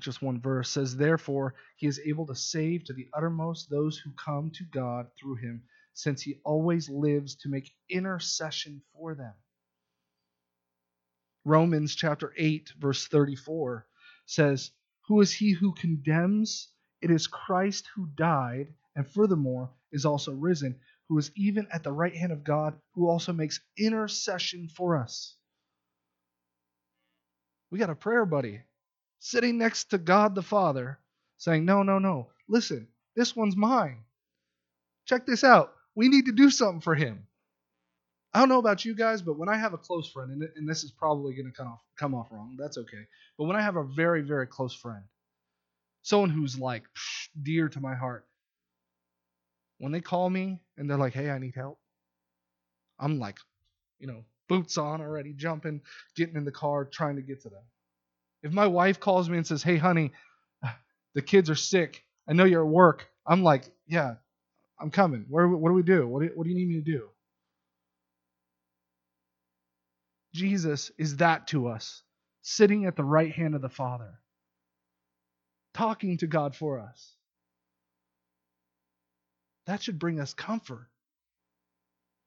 [0.00, 4.10] Just one verse says therefore he is able to save to the uttermost those who
[4.12, 9.34] come to God through him since he always lives to make intercession for them.
[11.44, 13.86] Romans chapter 8, verse 34
[14.26, 14.70] says,
[15.08, 16.70] Who is he who condemns?
[17.02, 21.92] It is Christ who died, and furthermore is also risen, who is even at the
[21.92, 25.36] right hand of God, who also makes intercession for us.
[27.74, 28.60] We got a prayer buddy
[29.18, 31.00] sitting next to God the Father
[31.38, 32.28] saying, No, no, no.
[32.48, 34.04] Listen, this one's mine.
[35.06, 37.26] Check this out we need to do something for him.
[38.32, 40.68] I don't know about you guys, but when I have a close friend, and, and
[40.68, 43.06] this is probably going to come off, come off wrong, that's okay.
[43.36, 45.02] But when I have a very, very close friend,
[46.02, 48.24] someone who's like psh, dear to my heart,
[49.78, 51.80] when they call me and they're like, hey, I need help,
[53.00, 53.38] I'm like,
[53.98, 55.80] you know, boots on already, jumping,
[56.16, 57.62] getting in the car, trying to get to them.
[58.42, 60.12] If my wife calls me and says, hey, honey,
[61.14, 64.14] the kids are sick, I know you're at work, I'm like, yeah,
[64.80, 65.26] I'm coming.
[65.28, 66.06] Where, what do we do?
[66.06, 67.08] What do, what do you need me to do?
[70.34, 72.02] Jesus is that to us,
[72.42, 74.18] sitting at the right hand of the Father,
[75.72, 77.12] talking to God for us.
[79.66, 80.88] That should bring us comfort.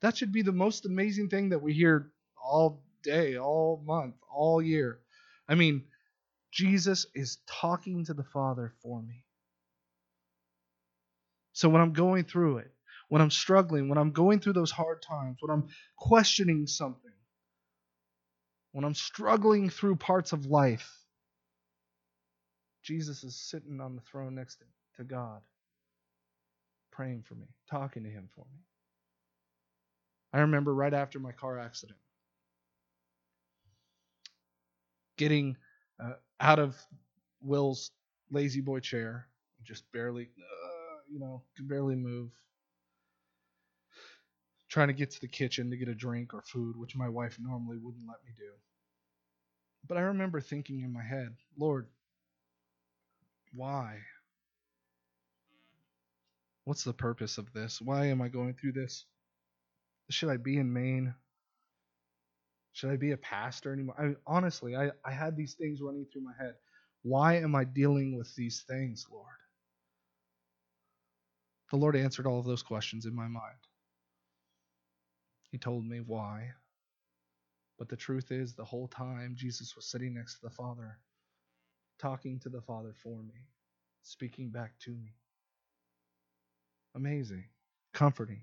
[0.01, 4.61] That should be the most amazing thing that we hear all day, all month, all
[4.61, 4.99] year.
[5.47, 5.85] I mean,
[6.51, 9.25] Jesus is talking to the Father for me.
[11.53, 12.71] So when I'm going through it,
[13.09, 17.11] when I'm struggling, when I'm going through those hard times, when I'm questioning something,
[18.73, 20.99] when I'm struggling through parts of life,
[22.83, 24.59] Jesus is sitting on the throne next
[24.97, 25.41] to God,
[26.91, 28.61] praying for me, talking to Him for me.
[30.33, 31.99] I remember right after my car accident,
[35.17, 35.57] getting
[36.03, 36.75] uh, out of
[37.41, 37.91] Will's
[38.31, 39.27] La-Z-Boy chair,
[39.63, 40.29] just barely.
[40.37, 42.31] Uh, you know, could barely move.
[44.69, 47.37] Trying to get to the kitchen to get a drink or food, which my wife
[47.39, 48.51] normally wouldn't let me do.
[49.87, 51.87] But I remember thinking in my head, Lord,
[53.53, 53.99] why?
[56.65, 57.81] What's the purpose of this?
[57.81, 59.05] Why am I going through this?
[60.09, 61.13] Should I be in Maine?
[62.73, 63.95] Should I be a pastor anymore?
[63.99, 66.53] I, honestly, I, I had these things running through my head.
[67.03, 69.25] Why am I dealing with these things, Lord?
[71.71, 73.57] The Lord answered all of those questions in my mind.
[75.51, 76.51] He told me why.
[77.79, 80.99] But the truth is, the whole time, Jesus was sitting next to the Father,
[81.99, 83.35] talking to the Father for me,
[84.03, 85.13] speaking back to me.
[86.95, 87.45] Amazing,
[87.93, 88.41] comforting.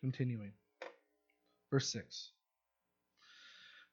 [0.00, 0.52] Continuing.
[1.70, 2.30] Verse 6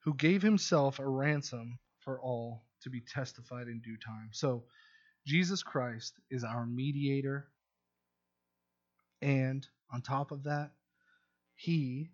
[0.04, 4.28] Who gave himself a ransom for all to be testified in due time.
[4.32, 4.64] So,
[5.26, 7.48] Jesus Christ is our mediator.
[9.20, 10.70] And on top of that,
[11.56, 12.10] he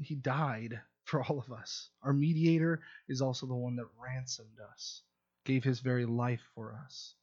[0.00, 1.90] he died for all of us.
[2.02, 5.02] Our mediator is also the one that ransomed us,
[5.44, 7.14] gave his very life for us.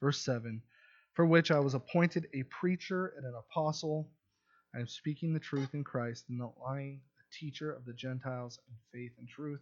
[0.00, 0.62] Verse 7
[1.14, 4.08] For which I was appointed a preacher and an apostle.
[4.74, 8.58] I am speaking the truth in Christ and not lying, a teacher of the Gentiles
[8.68, 9.60] in faith and truth.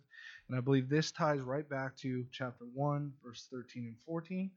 [0.48, 4.50] And I believe this ties right back to chapter 1, verse 13 and 14,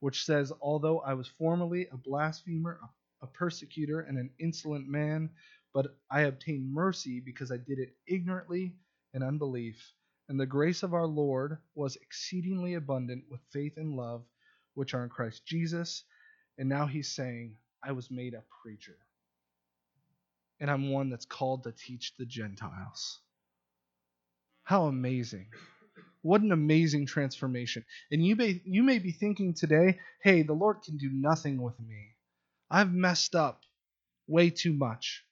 [0.00, 2.78] which says, Although I was formerly a blasphemer,
[3.22, 5.30] a persecutor, and an insolent man,
[5.74, 8.76] but I obtained mercy because I did it ignorantly
[9.14, 9.92] in unbelief.
[10.28, 14.22] And the grace of our Lord was exceedingly abundant with faith and love,
[14.74, 16.04] which are in Christ Jesus.
[16.56, 18.96] And now he's saying, I was made a preacher.
[20.60, 23.20] And I'm one that's called to teach the Gentiles.
[24.64, 25.46] How amazing.
[26.22, 27.84] What an amazing transformation.
[28.10, 31.78] And you may, you may be thinking today, hey, the Lord can do nothing with
[31.80, 32.16] me.
[32.70, 33.62] I've messed up
[34.26, 35.24] way too much.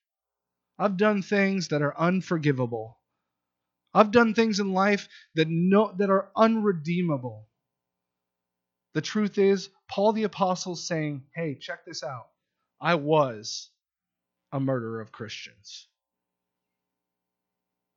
[0.78, 2.98] I've done things that are unforgivable.
[3.94, 7.48] I've done things in life that no, that are unredeemable.
[8.94, 12.28] The truth is, Paul the apostle is saying, "Hey, check this out.
[12.80, 13.70] I was
[14.56, 15.86] a murderer of Christians.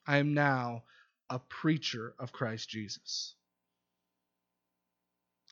[0.06, 0.84] I am now
[1.30, 3.36] a preacher of Christ Jesus.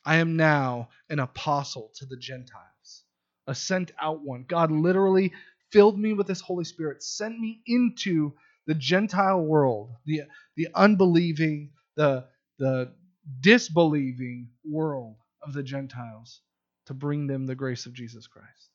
[0.05, 3.03] I am now an apostle to the Gentiles,
[3.47, 4.43] a sent out one.
[4.49, 5.31] God literally
[5.71, 8.33] filled me with His Holy Spirit, sent me into
[8.65, 10.23] the Gentile world, the,
[10.57, 12.25] the unbelieving, the,
[12.59, 12.91] the
[13.39, 16.41] disbelieving world of the Gentiles,
[16.87, 18.71] to bring them the grace of Jesus Christ.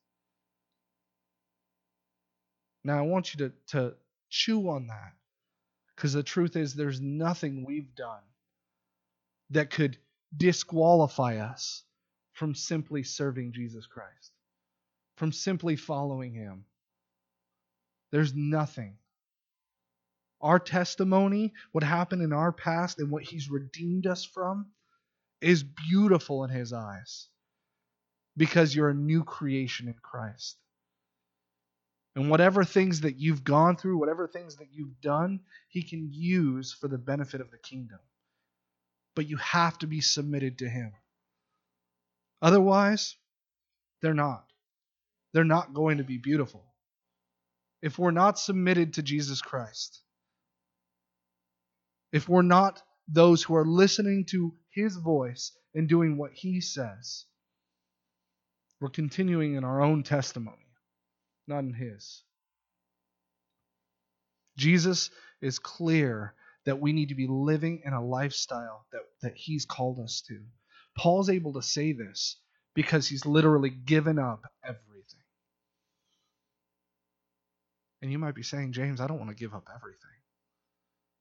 [2.84, 3.94] Now, I want you to, to
[4.28, 5.12] chew on that
[5.94, 8.22] because the truth is, there's nothing we've done
[9.50, 9.98] that could
[10.36, 11.84] disqualify us
[12.32, 14.32] from simply serving Jesus Christ,
[15.16, 16.64] from simply following Him.
[18.10, 18.96] There's nothing.
[20.40, 24.66] Our testimony, what happened in our past, and what He's redeemed us from,
[25.40, 27.28] is beautiful in His eyes
[28.36, 30.56] because you're a new creation in Christ.
[32.14, 36.72] And whatever things that you've gone through, whatever things that you've done, He can use
[36.72, 38.00] for the benefit of the kingdom.
[39.14, 40.92] But you have to be submitted to Him.
[42.42, 43.16] Otherwise,
[44.02, 44.44] they're not.
[45.32, 46.64] They're not going to be beautiful
[47.82, 50.00] if we're not submitted to Jesus Christ,
[52.12, 57.24] if we're not those who are listening to his voice and doing what he says,
[58.80, 60.61] we're continuing in our own testimony,
[61.46, 62.22] not in his.
[64.56, 66.34] Jesus is clear
[66.64, 70.40] that we need to be living in a lifestyle that, that he's called us to.
[70.96, 72.36] Paul's able to say this
[72.74, 75.20] because he's literally given up everything.
[78.02, 79.98] And you might be saying, James, I don't want to give up everything.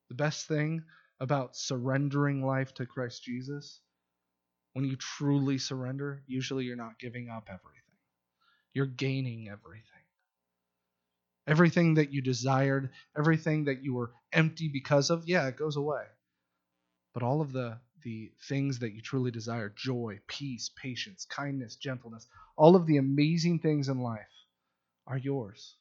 [0.09, 0.83] The best thing
[1.19, 3.79] about surrendering life to Christ Jesus,
[4.73, 7.81] when you truly surrender, usually you're not giving up everything.
[8.73, 10.00] You're gaining everything.
[11.47, 16.03] Everything that you desired, everything that you were empty because of, yeah, it goes away.
[17.13, 22.27] But all of the, the things that you truly desire joy, peace, patience, kindness, gentleness
[22.57, 24.21] all of the amazing things in life
[25.07, 25.75] are yours.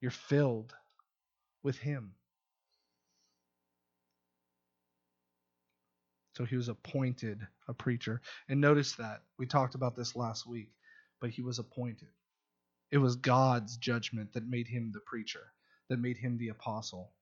[0.00, 0.72] You're filled
[1.62, 2.12] with Him.
[6.36, 8.20] So he was appointed a preacher.
[8.48, 9.22] And notice that.
[9.38, 10.70] We talked about this last week,
[11.20, 12.08] but he was appointed.
[12.90, 15.52] It was God's judgment that made him the preacher,
[15.88, 17.12] that made him the apostle.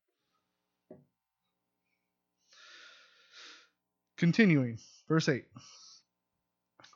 [4.17, 5.45] Continuing, verse 8.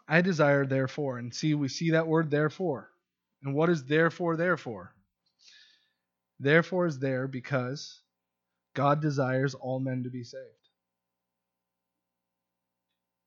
[0.09, 2.91] I desire, therefore, and see, we see that word therefore.
[3.43, 4.93] And what is therefore, therefore?
[6.39, 8.01] Therefore is there because
[8.75, 10.45] God desires all men to be saved.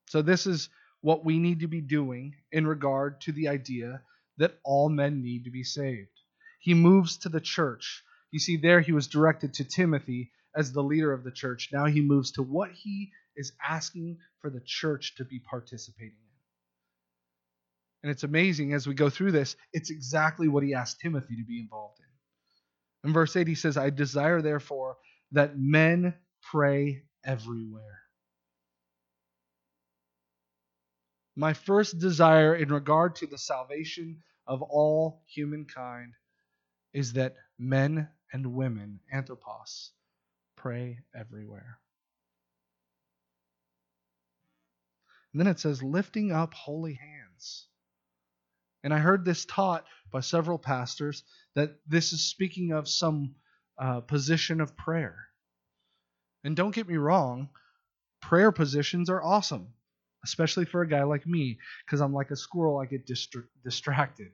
[0.08, 0.70] So, this is
[1.02, 4.02] what we need to be doing in regard to the idea
[4.40, 6.10] that all men need to be saved.
[6.60, 8.04] he moves to the church.
[8.32, 11.70] You see, there he was directed to Timothy as the leader of the church.
[11.72, 16.30] Now he moves to what he is asking for the church to be participating in.
[18.04, 21.46] And it's amazing as we go through this, it's exactly what he asked Timothy to
[21.46, 23.10] be involved in.
[23.10, 24.98] In verse 8, he says, I desire, therefore,
[25.32, 26.14] that men
[26.52, 28.00] pray everywhere.
[31.36, 36.14] My first desire in regard to the salvation of all humankind
[36.92, 39.92] is that men and women, anthropos,
[40.58, 41.80] pray everywhere.
[45.32, 47.68] And then it says, lifting up holy hands.
[48.84, 51.24] And I heard this taught by several pastors
[51.54, 53.36] that this is speaking of some
[53.78, 55.28] uh, position of prayer.
[56.44, 57.50] And don't get me wrong,
[58.22, 59.68] prayer positions are awesome,
[60.24, 64.32] especially for a guy like me, because I'm like a squirrel, I get distra- distracted.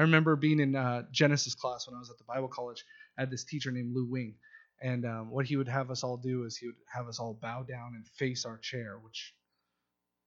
[0.00, 2.86] I remember being in uh, Genesis class when I was at the Bible college.
[3.18, 4.34] I had this teacher named Lou Wing,
[4.80, 7.34] and um, what he would have us all do is he would have us all
[7.34, 9.34] bow down and face our chair, which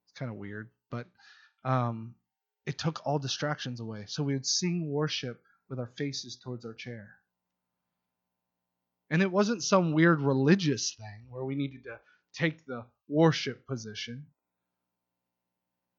[0.06, 1.08] is kind of weird, but
[1.64, 2.14] um,
[2.66, 4.04] it took all distractions away.
[4.06, 7.08] So we would sing worship with our faces towards our chair.
[9.10, 11.98] And it wasn't some weird religious thing where we needed to
[12.32, 14.26] take the worship position,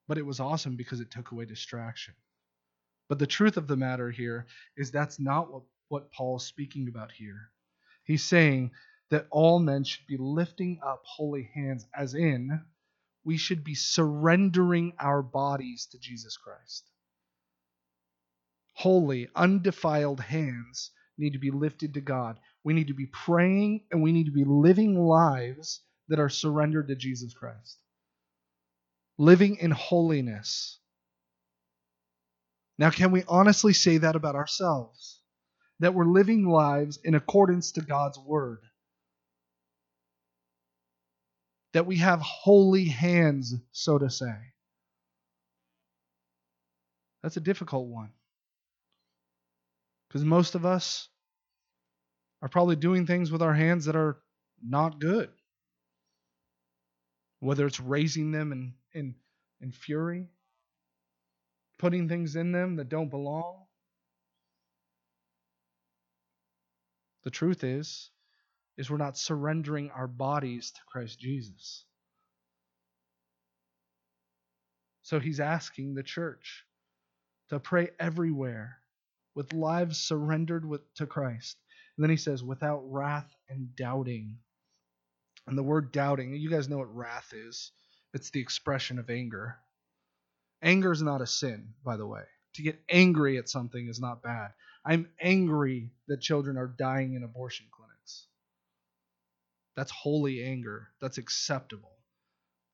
[0.08, 2.14] but it was awesome because it took away distraction.
[3.10, 4.48] But the truth of the matter here
[4.78, 7.52] is that's not what, what Paul is speaking about here.
[8.04, 8.72] He's saying
[9.12, 12.62] that all men should be lifting up holy hands, as in,
[13.24, 16.90] we should be surrendering our bodies to Jesus Christ.
[18.74, 22.40] Holy, undefiled hands need to be lifted to God.
[22.64, 26.88] We need to be praying and we need to be living lives that are surrendered
[26.90, 27.80] to Jesus Christ.
[29.18, 30.80] Living in holiness.
[32.78, 35.22] Now, can we honestly say that about ourselves?
[35.80, 38.60] That we're living lives in accordance to God's word?
[41.74, 44.36] That we have holy hands, so to say?
[47.24, 48.12] That's a difficult one.
[50.08, 51.10] Because most of us
[52.42, 54.18] are probably doing things with our hands that are
[54.64, 55.30] not good.
[57.40, 59.16] Whether it's raising them in, in,
[59.62, 60.30] in fury,
[61.86, 63.64] putting things in them that don't belong.
[67.24, 68.10] The truth is,
[68.76, 71.86] is we're not surrendering our bodies to Christ Jesus.
[75.04, 76.66] So he's asking the church
[77.50, 78.78] to pray everywhere
[79.36, 81.56] with lives surrendered with, to Christ.
[81.98, 84.40] And then he says, without wrath and doubting.
[85.46, 87.72] And the word doubting, you guys know what wrath is.
[88.16, 89.60] It's the expression of anger.
[90.62, 92.24] Anger is not a sin, by the way.
[92.56, 94.52] To get angry at something is not bad.
[94.86, 98.28] I'm angry that children are dying in abortion clinics.
[99.76, 100.90] That's holy anger.
[101.02, 101.92] That's acceptable.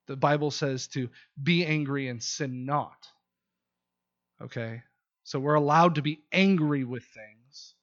[0.08, 1.10] The Bible says to
[1.42, 3.08] be angry and sin not.
[4.42, 4.84] Okay?
[5.24, 7.76] So we're allowed to be angry with things.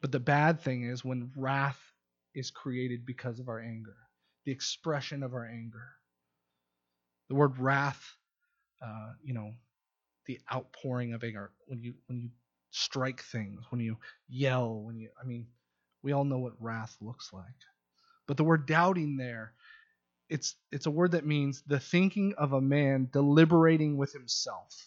[0.00, 1.80] But the bad thing is when wrath
[2.34, 3.96] is created because of our anger,
[4.44, 5.88] the expression of our anger.
[7.28, 8.16] The word wrath,
[8.84, 9.52] uh, you know,
[10.26, 11.52] the outpouring of anger.
[11.66, 12.30] When you when you
[12.70, 15.46] strike things, when you yell, when you I mean,
[16.02, 17.44] we all know what wrath looks like.
[18.26, 19.54] But the word doubting there,
[20.28, 24.86] it's it's a word that means the thinking of a man deliberating with himself.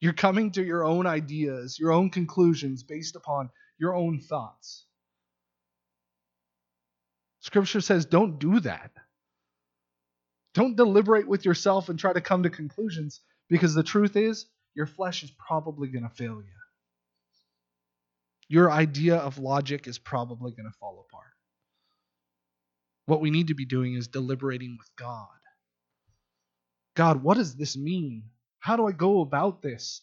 [0.00, 4.86] You're coming to your own ideas, your own conclusions based upon your own thoughts.
[7.40, 8.92] Scripture says don't do that.
[10.56, 14.86] Don't deliberate with yourself and try to come to conclusions because the truth is, your
[14.86, 16.56] flesh is probably going to fail you.
[18.48, 21.26] Your idea of logic is probably going to fall apart.
[23.04, 25.28] What we need to be doing is deliberating with God.
[26.94, 28.22] God, what does this mean?
[28.58, 30.00] How do I go about this?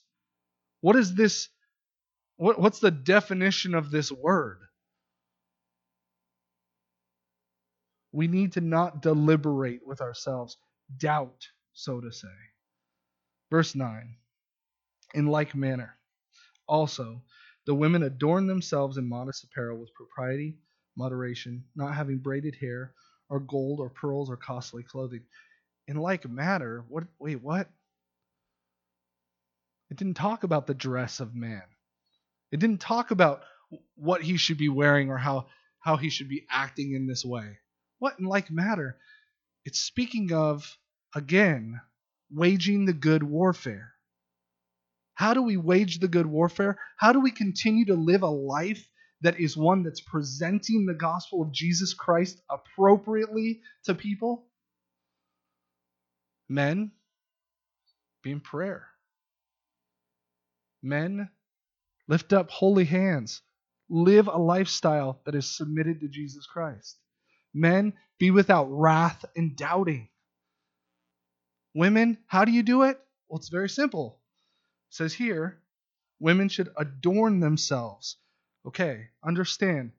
[0.82, 1.50] What is this?
[2.38, 4.60] What, what's the definition of this word?
[8.14, 10.58] We need to not deliberate with ourselves,
[10.98, 12.30] doubt, so to say.
[13.52, 14.16] Verse 9
[15.16, 15.98] In like manner,
[16.68, 17.24] also,
[17.66, 20.58] the women adorn themselves in modest apparel with propriety,
[20.96, 22.94] moderation, not having braided hair,
[23.30, 25.24] or gold, or pearls, or costly clothing.
[25.88, 27.06] In like manner, what?
[27.20, 27.70] Wait, what?
[29.90, 31.64] It didn't talk about the dress of man.
[32.52, 33.44] It didn't talk about
[33.96, 35.48] what he should be wearing or how,
[35.80, 37.58] how he should be acting in this way.
[38.04, 38.98] What in like matter?
[39.64, 40.78] It's speaking of,
[41.16, 41.80] again,
[42.30, 43.94] waging the good warfare.
[45.14, 46.78] How do we wage the good warfare?
[46.98, 48.86] How do we continue to live a life
[49.22, 54.48] that is one that's presenting the gospel of Jesus Christ appropriately to people?
[56.50, 56.92] Men,
[58.22, 58.86] be in prayer.
[60.82, 61.30] Men,
[62.10, 63.42] lift up holy hands.
[63.88, 66.98] Live a lifestyle that is submitted to Jesus Christ.
[67.54, 70.10] Men, be without wrath and doubting.
[71.74, 73.00] Women, how do you do it?
[73.28, 74.20] Well, it's very simple.
[74.90, 75.60] It says here,
[76.20, 78.18] women should adorn themselves.
[78.66, 79.92] Okay, understand.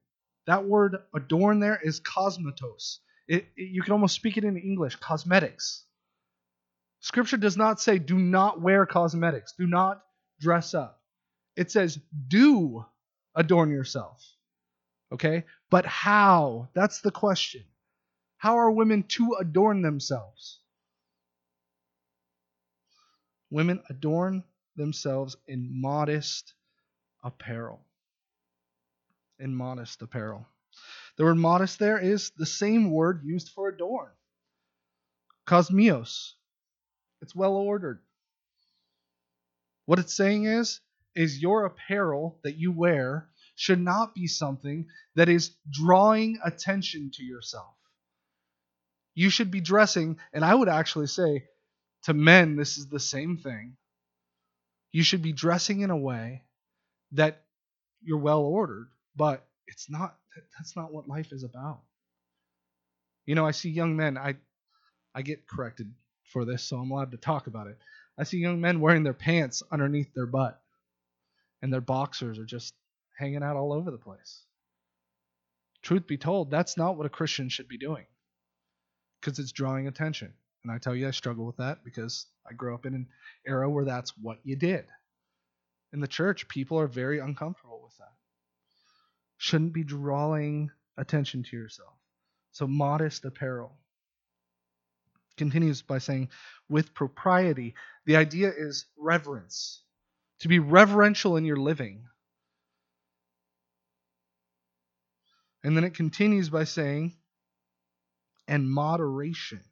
[0.47, 2.99] That word adorn there is cosmetos.
[3.29, 5.85] It, it, you can almost speak it in English, cosmetics.
[7.01, 10.03] Scripture does not say do not wear cosmetics, do not
[10.41, 11.03] dress up.
[11.57, 11.99] It says
[12.29, 12.85] do
[13.35, 14.23] adorn yourself.
[15.13, 15.45] Okay?
[15.71, 16.69] But how?
[16.75, 17.65] That's the question.
[18.37, 20.61] How are women to adorn themselves?
[23.51, 24.45] Women adorn
[24.77, 26.55] themselves in modest
[27.23, 27.81] apparel.
[29.39, 30.47] In modest apparel.
[31.17, 34.11] The word modest there is the same word used for adorn.
[35.47, 36.35] Cosmios.
[37.23, 38.01] It's well ordered.
[39.87, 40.81] What it's saying is,
[41.15, 47.25] is your apparel that you wear should not be something that is drawing attention to
[47.25, 47.75] yourself.
[49.15, 51.45] You should be dressing, and I would actually say
[52.05, 53.77] to men, this is the same thing.
[54.93, 56.43] You should be dressing in a way
[57.13, 57.43] that
[58.03, 60.17] you're well ordered, but it's not
[60.57, 61.81] that's not what life is about.
[63.27, 64.37] You know, I see young men, I
[65.15, 65.93] I get corrected
[66.33, 67.79] for this, so I'm allowed to talk about it.
[68.19, 70.61] I see young men wearing their pants underneath their butt,
[71.63, 72.75] and their boxers are just
[73.17, 74.43] hanging out all over the place.
[75.83, 78.07] Truth be told, that's not what a Christian should be doing
[79.21, 80.33] because it's drawing attention.
[80.63, 83.07] And I tell you, I struggle with that because I grew up in an
[83.47, 84.87] era where that's what you did.
[85.93, 88.13] In the church, people are very uncomfortable with that.
[89.37, 91.93] Shouldn't be drawing attention to yourself.
[92.53, 93.77] So, modest apparel
[95.37, 96.29] continues by saying,
[96.69, 97.75] with propriety.
[98.07, 99.83] The idea is reverence,
[100.41, 102.05] to be reverential in your living.
[105.65, 107.17] And then it continues by saying,
[108.47, 109.65] and moderation.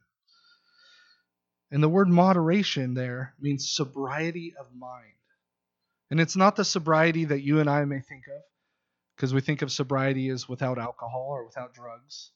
[1.71, 5.13] And the word moderation there means sobriety of mind.
[6.09, 8.41] And it's not the sobriety that you and I may think of,
[9.15, 12.31] because we think of sobriety as without alcohol or without drugs.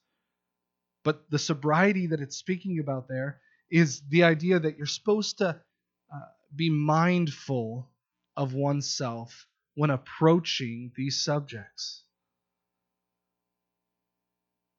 [1.03, 3.39] But the sobriety that it's speaking about there
[3.71, 6.19] is the idea that you're supposed to uh,
[6.55, 7.89] be mindful
[8.35, 12.03] of oneself when approaching these subjects.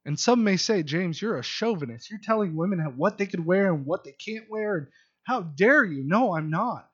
[0.05, 2.09] And some may say, James, you're a chauvinist.
[2.09, 4.77] You're telling women what they could wear and what they can't wear.
[4.77, 4.87] And
[5.23, 6.03] how dare you?
[6.03, 6.89] No, I'm not.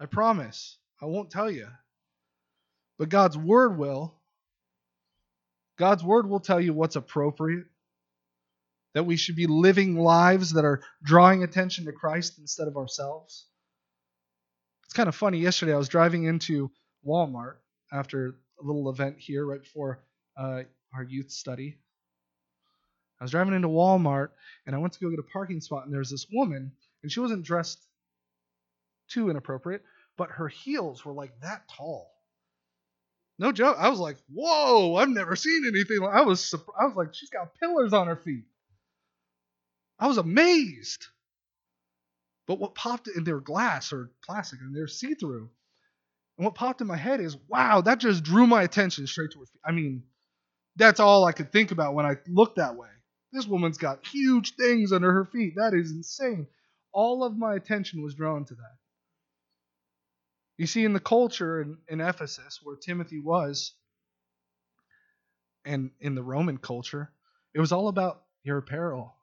[0.00, 0.78] I promise.
[1.00, 1.68] I won't tell you.
[2.98, 4.14] But God's word will.
[5.78, 7.66] God's word will tell you what's appropriate
[8.94, 13.46] that we should be living lives that are drawing attention to Christ instead of ourselves.
[14.84, 15.38] It's kind of funny.
[15.38, 16.70] Yesterday, I was driving into
[17.06, 17.56] Walmart
[17.92, 20.04] after a little event here right before
[20.36, 20.62] uh,
[20.94, 21.78] our youth study.
[23.20, 24.30] I was driving into Walmart
[24.66, 27.20] and I went to go get a parking spot, and there's this woman, and she
[27.20, 27.80] wasn't dressed
[29.08, 29.82] too inappropriate,
[30.16, 32.10] but her heels were like that tall.
[33.38, 33.76] No joke.
[33.78, 34.94] I was like, "Whoa!
[34.96, 38.16] I've never seen anything." Like, I was, I was like, "She's got pillars on her
[38.16, 38.44] feet."
[39.98, 41.06] I was amazed.
[42.46, 45.50] But what popped in their glass or plastic and they're see through.
[46.36, 49.40] And what popped in my head is, wow, that just drew my attention straight to
[49.40, 49.60] her feet.
[49.64, 50.02] I mean,
[50.76, 52.88] that's all I could think about when I looked that way.
[53.34, 55.54] This woman's got huge things under her feet.
[55.56, 56.46] That is insane.
[56.92, 58.76] All of my attention was drawn to that.
[60.56, 63.72] You see, in the culture in, in Ephesus, where Timothy was,
[65.64, 67.10] and in the Roman culture,
[67.52, 69.14] it was all about your apparel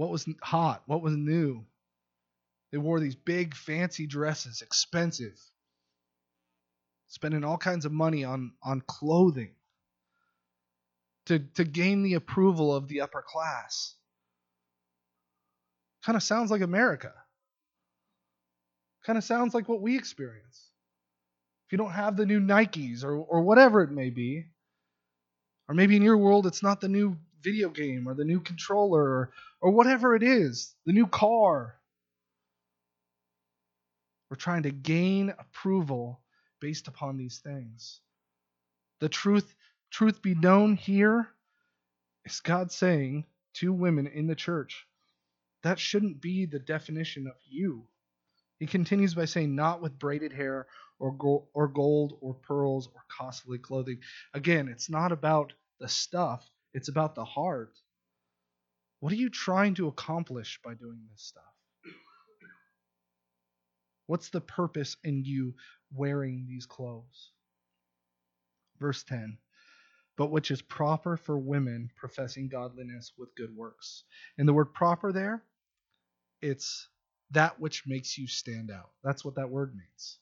[0.00, 1.62] what was hot, what was new.
[2.72, 5.38] They wore these big fancy dresses, expensive,
[7.08, 9.50] spending all kinds of money on, on clothing
[11.26, 13.94] to, to gain the approval of the upper class.
[16.04, 17.12] Kind of sounds like America.
[19.04, 20.70] Kind of sounds like what we experience.
[21.66, 24.46] If you don't have the new Nikes or, or whatever it may be,
[25.68, 29.02] or maybe in your world it's not the new video game or the new controller
[29.02, 31.76] or, or whatever it is, the new car.
[34.30, 36.20] We're trying to gain approval
[36.60, 38.00] based upon these things.
[39.00, 39.54] The truth,
[39.90, 41.28] truth be known here
[42.24, 43.24] is God saying
[43.54, 44.86] to women in the church,
[45.62, 47.86] that shouldn't be the definition of you.
[48.58, 50.66] He continues by saying, not with braided hair
[50.98, 54.00] or gold, or gold or pearls or costly clothing.
[54.34, 57.72] Again, it's not about the stuff, it's about the heart.
[59.00, 61.44] What are you trying to accomplish by doing this stuff?
[64.06, 65.54] What's the purpose in you
[65.94, 67.30] wearing these clothes?
[68.78, 69.38] Verse 10
[70.20, 74.04] But which is proper for women professing godliness with good works.
[74.36, 75.42] And the word proper there,
[76.42, 76.88] it's
[77.30, 78.90] that which makes you stand out.
[79.02, 80.18] That's what that word means.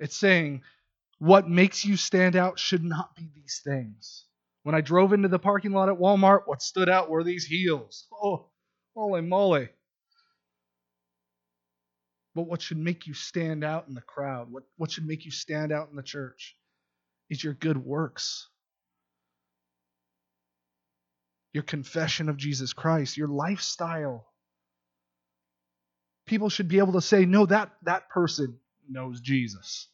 [0.00, 0.62] It's saying
[1.20, 4.24] what makes you stand out should not be these things.
[4.64, 8.08] When I drove into the parking lot at Walmart, what stood out were these heels.
[8.12, 8.46] Oh,
[8.96, 9.68] holy moly.
[12.34, 15.30] But what should make you stand out in the crowd, what, what should make you
[15.30, 16.56] stand out in the church,
[17.30, 18.48] is your good works.
[21.52, 24.26] Your confession of Jesus Christ, your lifestyle.
[26.26, 28.58] People should be able to say, no, that, that person
[28.88, 29.88] knows Jesus.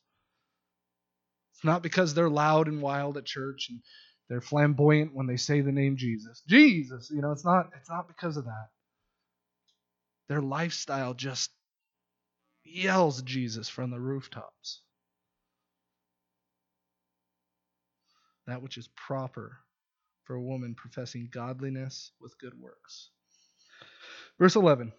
[1.55, 3.81] It's not because they're loud and wild at church and
[4.29, 6.43] they're flamboyant when they say the name Jesus.
[6.49, 8.69] Jesus, you know, it's not it's not because of that.
[10.29, 11.51] Their lifestyle just
[12.65, 14.81] yells Jesus from the rooftops.
[18.47, 19.59] That which is proper
[20.25, 23.11] for a woman professing godliness with good works.
[24.39, 24.93] Verse 11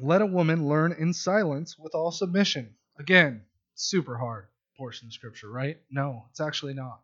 [0.00, 2.74] Let a woman learn in silence with all submission.
[2.98, 3.42] Again,
[3.74, 4.46] super hard
[4.76, 5.78] portion of Scripture, right?
[5.90, 7.00] No, it's actually not.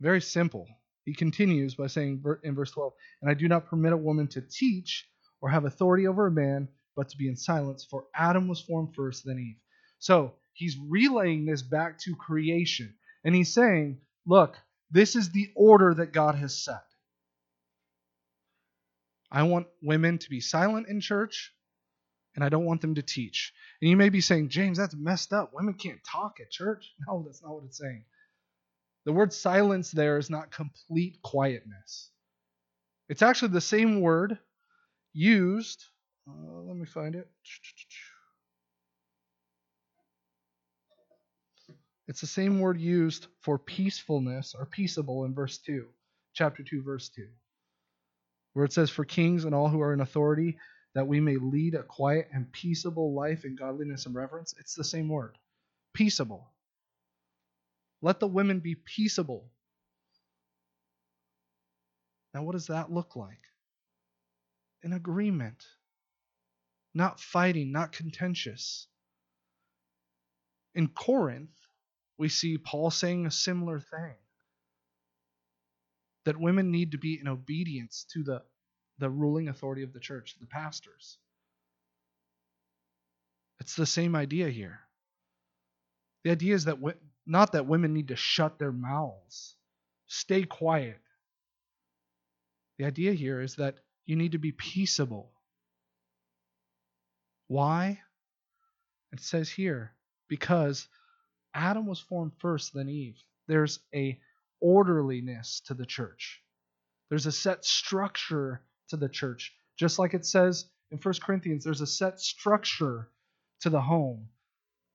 [0.00, 0.66] Very simple.
[1.04, 2.92] He continues by saying in verse 12,
[3.22, 5.08] And I do not permit a woman to teach
[5.40, 8.94] or have authority over a man, but to be in silence, for Adam was formed
[8.94, 9.56] first, then Eve.
[9.98, 12.94] So he's relaying this back to creation.
[13.24, 14.56] And he's saying, Look,
[14.90, 16.82] this is the order that God has set.
[19.30, 21.52] I want women to be silent in church,
[22.34, 23.52] and I don't want them to teach.
[23.80, 25.52] And you may be saying, James, that's messed up.
[25.54, 26.94] Women can't talk at church.
[27.06, 28.04] No, that's not what it's saying.
[29.04, 32.10] The word silence there is not complete quietness.
[33.08, 34.38] It's actually the same word
[35.14, 35.84] used.
[36.28, 37.28] Uh, let me find it.
[42.08, 45.86] It's the same word used for peacefulness or peaceable in verse 2,
[46.32, 47.28] chapter 2, verse 2,
[48.54, 50.56] where it says, For kings and all who are in authority,
[50.94, 54.54] that we may lead a quiet and peaceable life in godliness and reverence.
[54.58, 55.36] It's the same word.
[55.92, 56.50] Peaceable.
[58.00, 59.50] Let the women be peaceable.
[62.32, 63.42] Now, what does that look like?
[64.82, 65.62] An agreement,
[66.94, 68.86] not fighting, not contentious.
[70.74, 71.50] In Corinth,
[72.18, 74.14] we see Paul saying a similar thing
[76.24, 78.42] that women need to be in obedience to the,
[78.98, 81.16] the ruling authority of the church, the pastors.
[83.60, 84.80] It's the same idea here.
[86.24, 86.78] The idea is that
[87.24, 89.54] not that women need to shut their mouths,
[90.06, 91.00] stay quiet.
[92.78, 95.30] The idea here is that you need to be peaceable.
[97.46, 98.00] Why?
[99.12, 99.92] It says here,
[100.28, 100.88] because
[101.54, 103.16] Adam was formed first, then Eve.
[103.46, 104.18] There's a
[104.60, 106.42] orderliness to the church.
[107.08, 109.54] There's a set structure to the church.
[109.76, 113.08] Just like it says in 1 Corinthians, there's a set structure
[113.60, 114.28] to the home.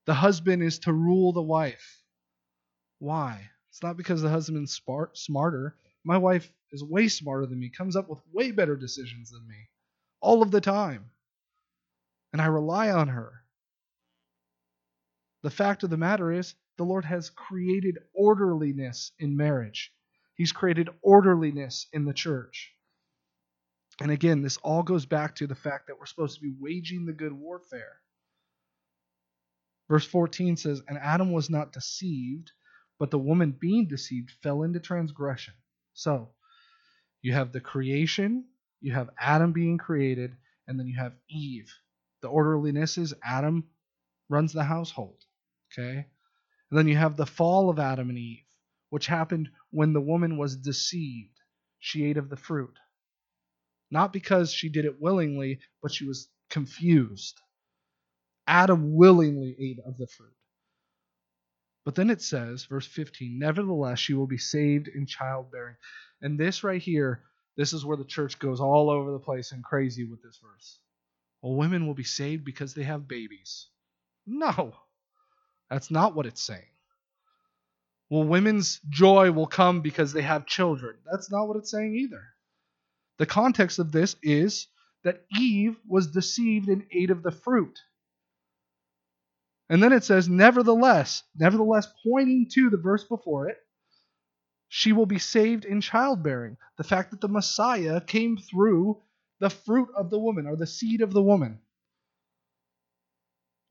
[0.06, 2.01] The husband is to rule the wife.
[2.99, 3.49] Why?
[3.70, 5.76] It's not because the husband's smart, smarter.
[6.04, 9.70] My wife is way smarter than me, comes up with way better decisions than me
[10.24, 11.12] all of the time.
[12.32, 13.42] And I rely on her.
[15.43, 19.93] The fact of the matter is, the Lord has created orderliness in marriage.
[20.35, 22.73] He's created orderliness in the church.
[24.01, 27.05] And again, this all goes back to the fact that we're supposed to be waging
[27.05, 27.99] the good warfare.
[29.87, 32.51] Verse 14 says, And Adam was not deceived
[33.03, 35.53] but the woman being deceived fell into transgression.
[35.93, 36.29] So,
[37.21, 38.45] you have the creation,
[38.81, 40.37] you have Adam being created,
[40.67, 41.69] and then you have Eve.
[42.21, 43.65] The orderliness is Adam
[44.29, 45.17] runs the household.
[45.78, 46.05] Okay?
[46.69, 48.45] And then you have the fall of Adam and Eve,
[48.89, 51.39] which happened when the woman was deceived.
[51.80, 52.78] She ate of the fruit.
[53.91, 57.39] Not because she did it willingly, but she was confused.
[58.47, 60.34] Adam willingly ate of the fruit.
[61.86, 65.76] But then it says, verse 15, nevertheless, she will be saved in childbearing.
[66.21, 67.24] And this right here,
[67.57, 70.80] this is where the church goes all over the place and crazy with this verse.
[71.41, 73.67] Well, women will be saved because they have babies.
[74.26, 74.74] No,
[75.74, 76.61] that's not what it's saying.
[78.09, 80.97] Well, women's joy will come because they have children.
[81.11, 82.21] That's not what it's saying either.
[83.17, 84.67] The context of this is
[85.03, 87.80] that Eve was deceived and ate of the fruit.
[89.67, 93.57] And then it says, nevertheless, nevertheless, pointing to the verse before it,
[94.67, 96.57] she will be saved in childbearing.
[96.78, 99.01] The fact that the Messiah came through
[99.39, 101.59] the fruit of the woman or the seed of the woman.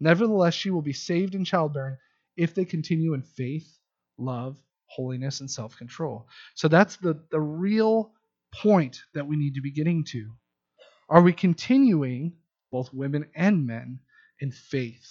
[0.03, 1.97] Nevertheless, she will be saved in childbearing
[2.37, 3.79] if they continue in faith,
[4.19, 6.27] love, holiness, and self control.
[6.57, 8.13] So that's the, the real
[8.53, 10.33] point that we need to be getting to.
[11.09, 12.33] Are we continuing,
[12.73, 14.01] both women and men,
[14.41, 15.09] in faith?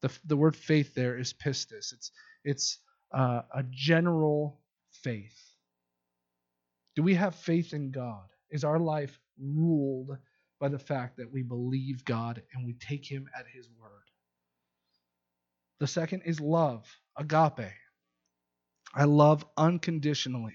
[0.00, 1.92] The, the word faith there is pistis.
[1.92, 2.10] It's,
[2.42, 2.78] it's
[3.12, 4.62] uh, a general
[5.02, 5.38] faith.
[6.94, 8.24] Do we have faith in God?
[8.50, 10.16] Is our life ruled
[10.60, 13.90] by the fact that we believe God and we take Him at His word?
[15.78, 16.86] The second is love,
[17.16, 17.72] agape.
[18.94, 20.54] I love unconditionally.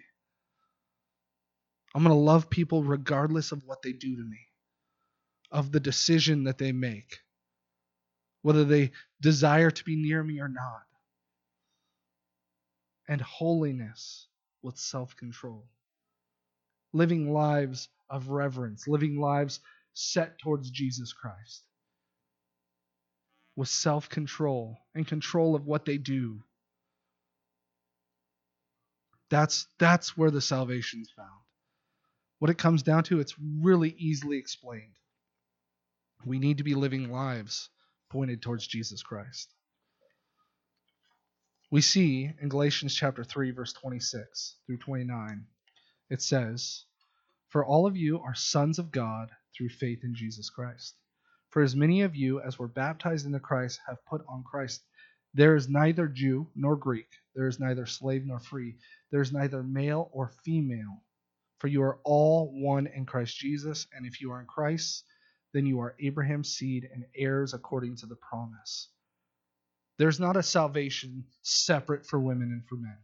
[1.93, 4.39] I'm going to love people regardless of what they do to me,
[5.51, 7.19] of the decision that they make,
[8.41, 8.91] whether they
[9.21, 10.83] desire to be near me or not.
[13.07, 14.27] And holiness
[14.61, 15.65] with self control.
[16.93, 19.59] Living lives of reverence, living lives
[19.93, 21.63] set towards Jesus Christ
[23.55, 26.43] with self control and control of what they do.
[29.29, 31.29] That's, that's where the salvation is found.
[32.39, 34.95] What it comes down to, it's really easily explained.
[36.25, 37.69] We need to be living lives
[38.09, 39.53] pointed towards Jesus Christ.
[41.71, 45.45] We see in Galatians chapter 3 verse 26 through 29
[46.09, 46.83] it says,
[47.47, 50.95] "For all of you are sons of God through faith in Jesus Christ."
[51.49, 54.83] For as many of you as were baptized into Christ have put on Christ.
[55.33, 58.77] There is neither Jew nor Greek, there is neither slave nor free,
[59.11, 61.03] there is neither male or female,
[61.59, 65.05] for you are all one in Christ Jesus, and if you are in Christ,
[65.53, 68.89] then you are Abraham's seed and heirs according to the promise.
[69.97, 72.97] There's not a salvation separate for women and for men.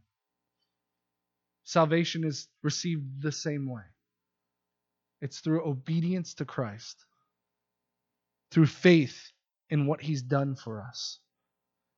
[1.64, 3.84] Salvation is received the same way.
[5.20, 7.04] It's through obedience to Christ
[8.50, 9.32] through faith
[9.70, 11.18] in what he's done for us.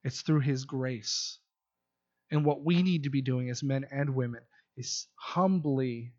[0.03, 1.39] It's through his grace.
[2.31, 4.43] And what we need to be doing as men and women
[4.77, 6.13] is humbly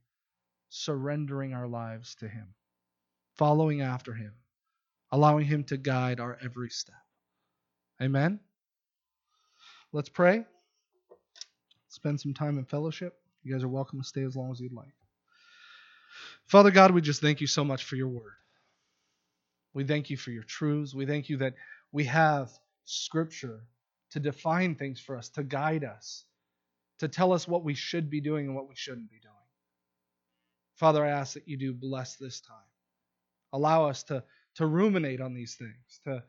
[0.70, 2.54] surrendering our lives to him,
[3.38, 4.34] following after him,
[5.12, 6.96] allowing him to guide our every step.
[8.02, 8.40] Amen?
[9.92, 10.46] Let's pray.
[11.90, 13.16] Spend some time in fellowship.
[13.44, 14.94] You guys are welcome to stay as long as you'd like.
[16.52, 18.34] Father God, we just thank you so much for your word.
[19.74, 20.94] We thank you for your truths.
[20.94, 21.54] We thank you that
[21.94, 22.52] we have
[22.84, 23.62] scripture
[24.10, 26.26] to define things for us, to guide us,
[27.00, 29.34] to tell us what we should be doing and what we shouldn't be doing.
[30.76, 32.58] Father, I ask that you do bless this time.
[33.54, 34.22] Allow us to,
[34.56, 36.22] to ruminate on these things, to,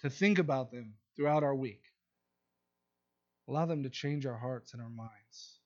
[0.00, 1.82] to think about them throughout our week.
[3.48, 5.60] Allow them to change our hearts and our minds.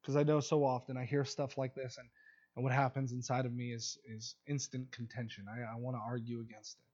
[0.00, 2.08] Because I know so often I hear stuff like this and
[2.56, 5.46] and what happens inside of me is, is instant contention.
[5.48, 6.84] I, I want to argue against it.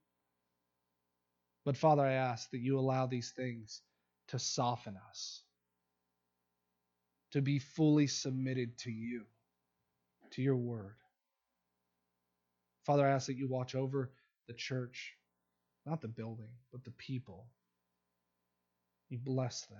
[1.65, 3.81] But Father, I ask that you allow these things
[4.29, 5.43] to soften us,
[7.31, 9.23] to be fully submitted to you,
[10.31, 10.95] to your word.
[12.85, 14.11] Father, I ask that you watch over
[14.47, 15.13] the church,
[15.85, 17.45] not the building, but the people.
[19.09, 19.77] You bless them.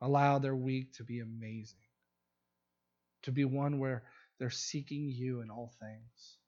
[0.00, 1.76] Allow their week to be amazing,
[3.24, 4.04] to be one where
[4.40, 6.38] they're seeking you in all things.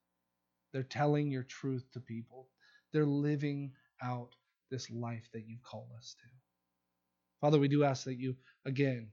[0.72, 2.48] They're telling your truth to people.
[2.92, 3.72] They're living
[4.02, 4.30] out
[4.70, 6.26] this life that you've called us to.
[7.42, 8.34] Father, we do ask that you,
[8.64, 9.10] again,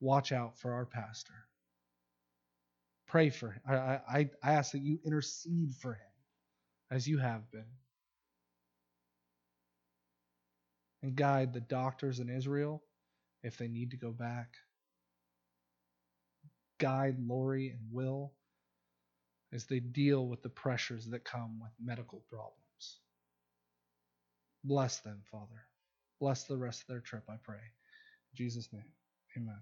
[0.00, 1.34] watch out for our pastor.
[3.06, 3.60] Pray for him.
[3.68, 6.00] I, I, I ask that you intercede for him
[6.90, 7.70] as you have been.
[11.02, 12.82] And guide the doctors in Israel
[13.44, 14.56] if they need to go back
[16.78, 18.32] guide Lori and Will
[19.52, 23.00] as they deal with the pressures that come with medical problems.
[24.64, 25.66] Bless them, Father.
[26.20, 27.56] Bless the rest of their trip, I pray.
[27.56, 28.84] In Jesus' name,
[29.36, 29.60] amen.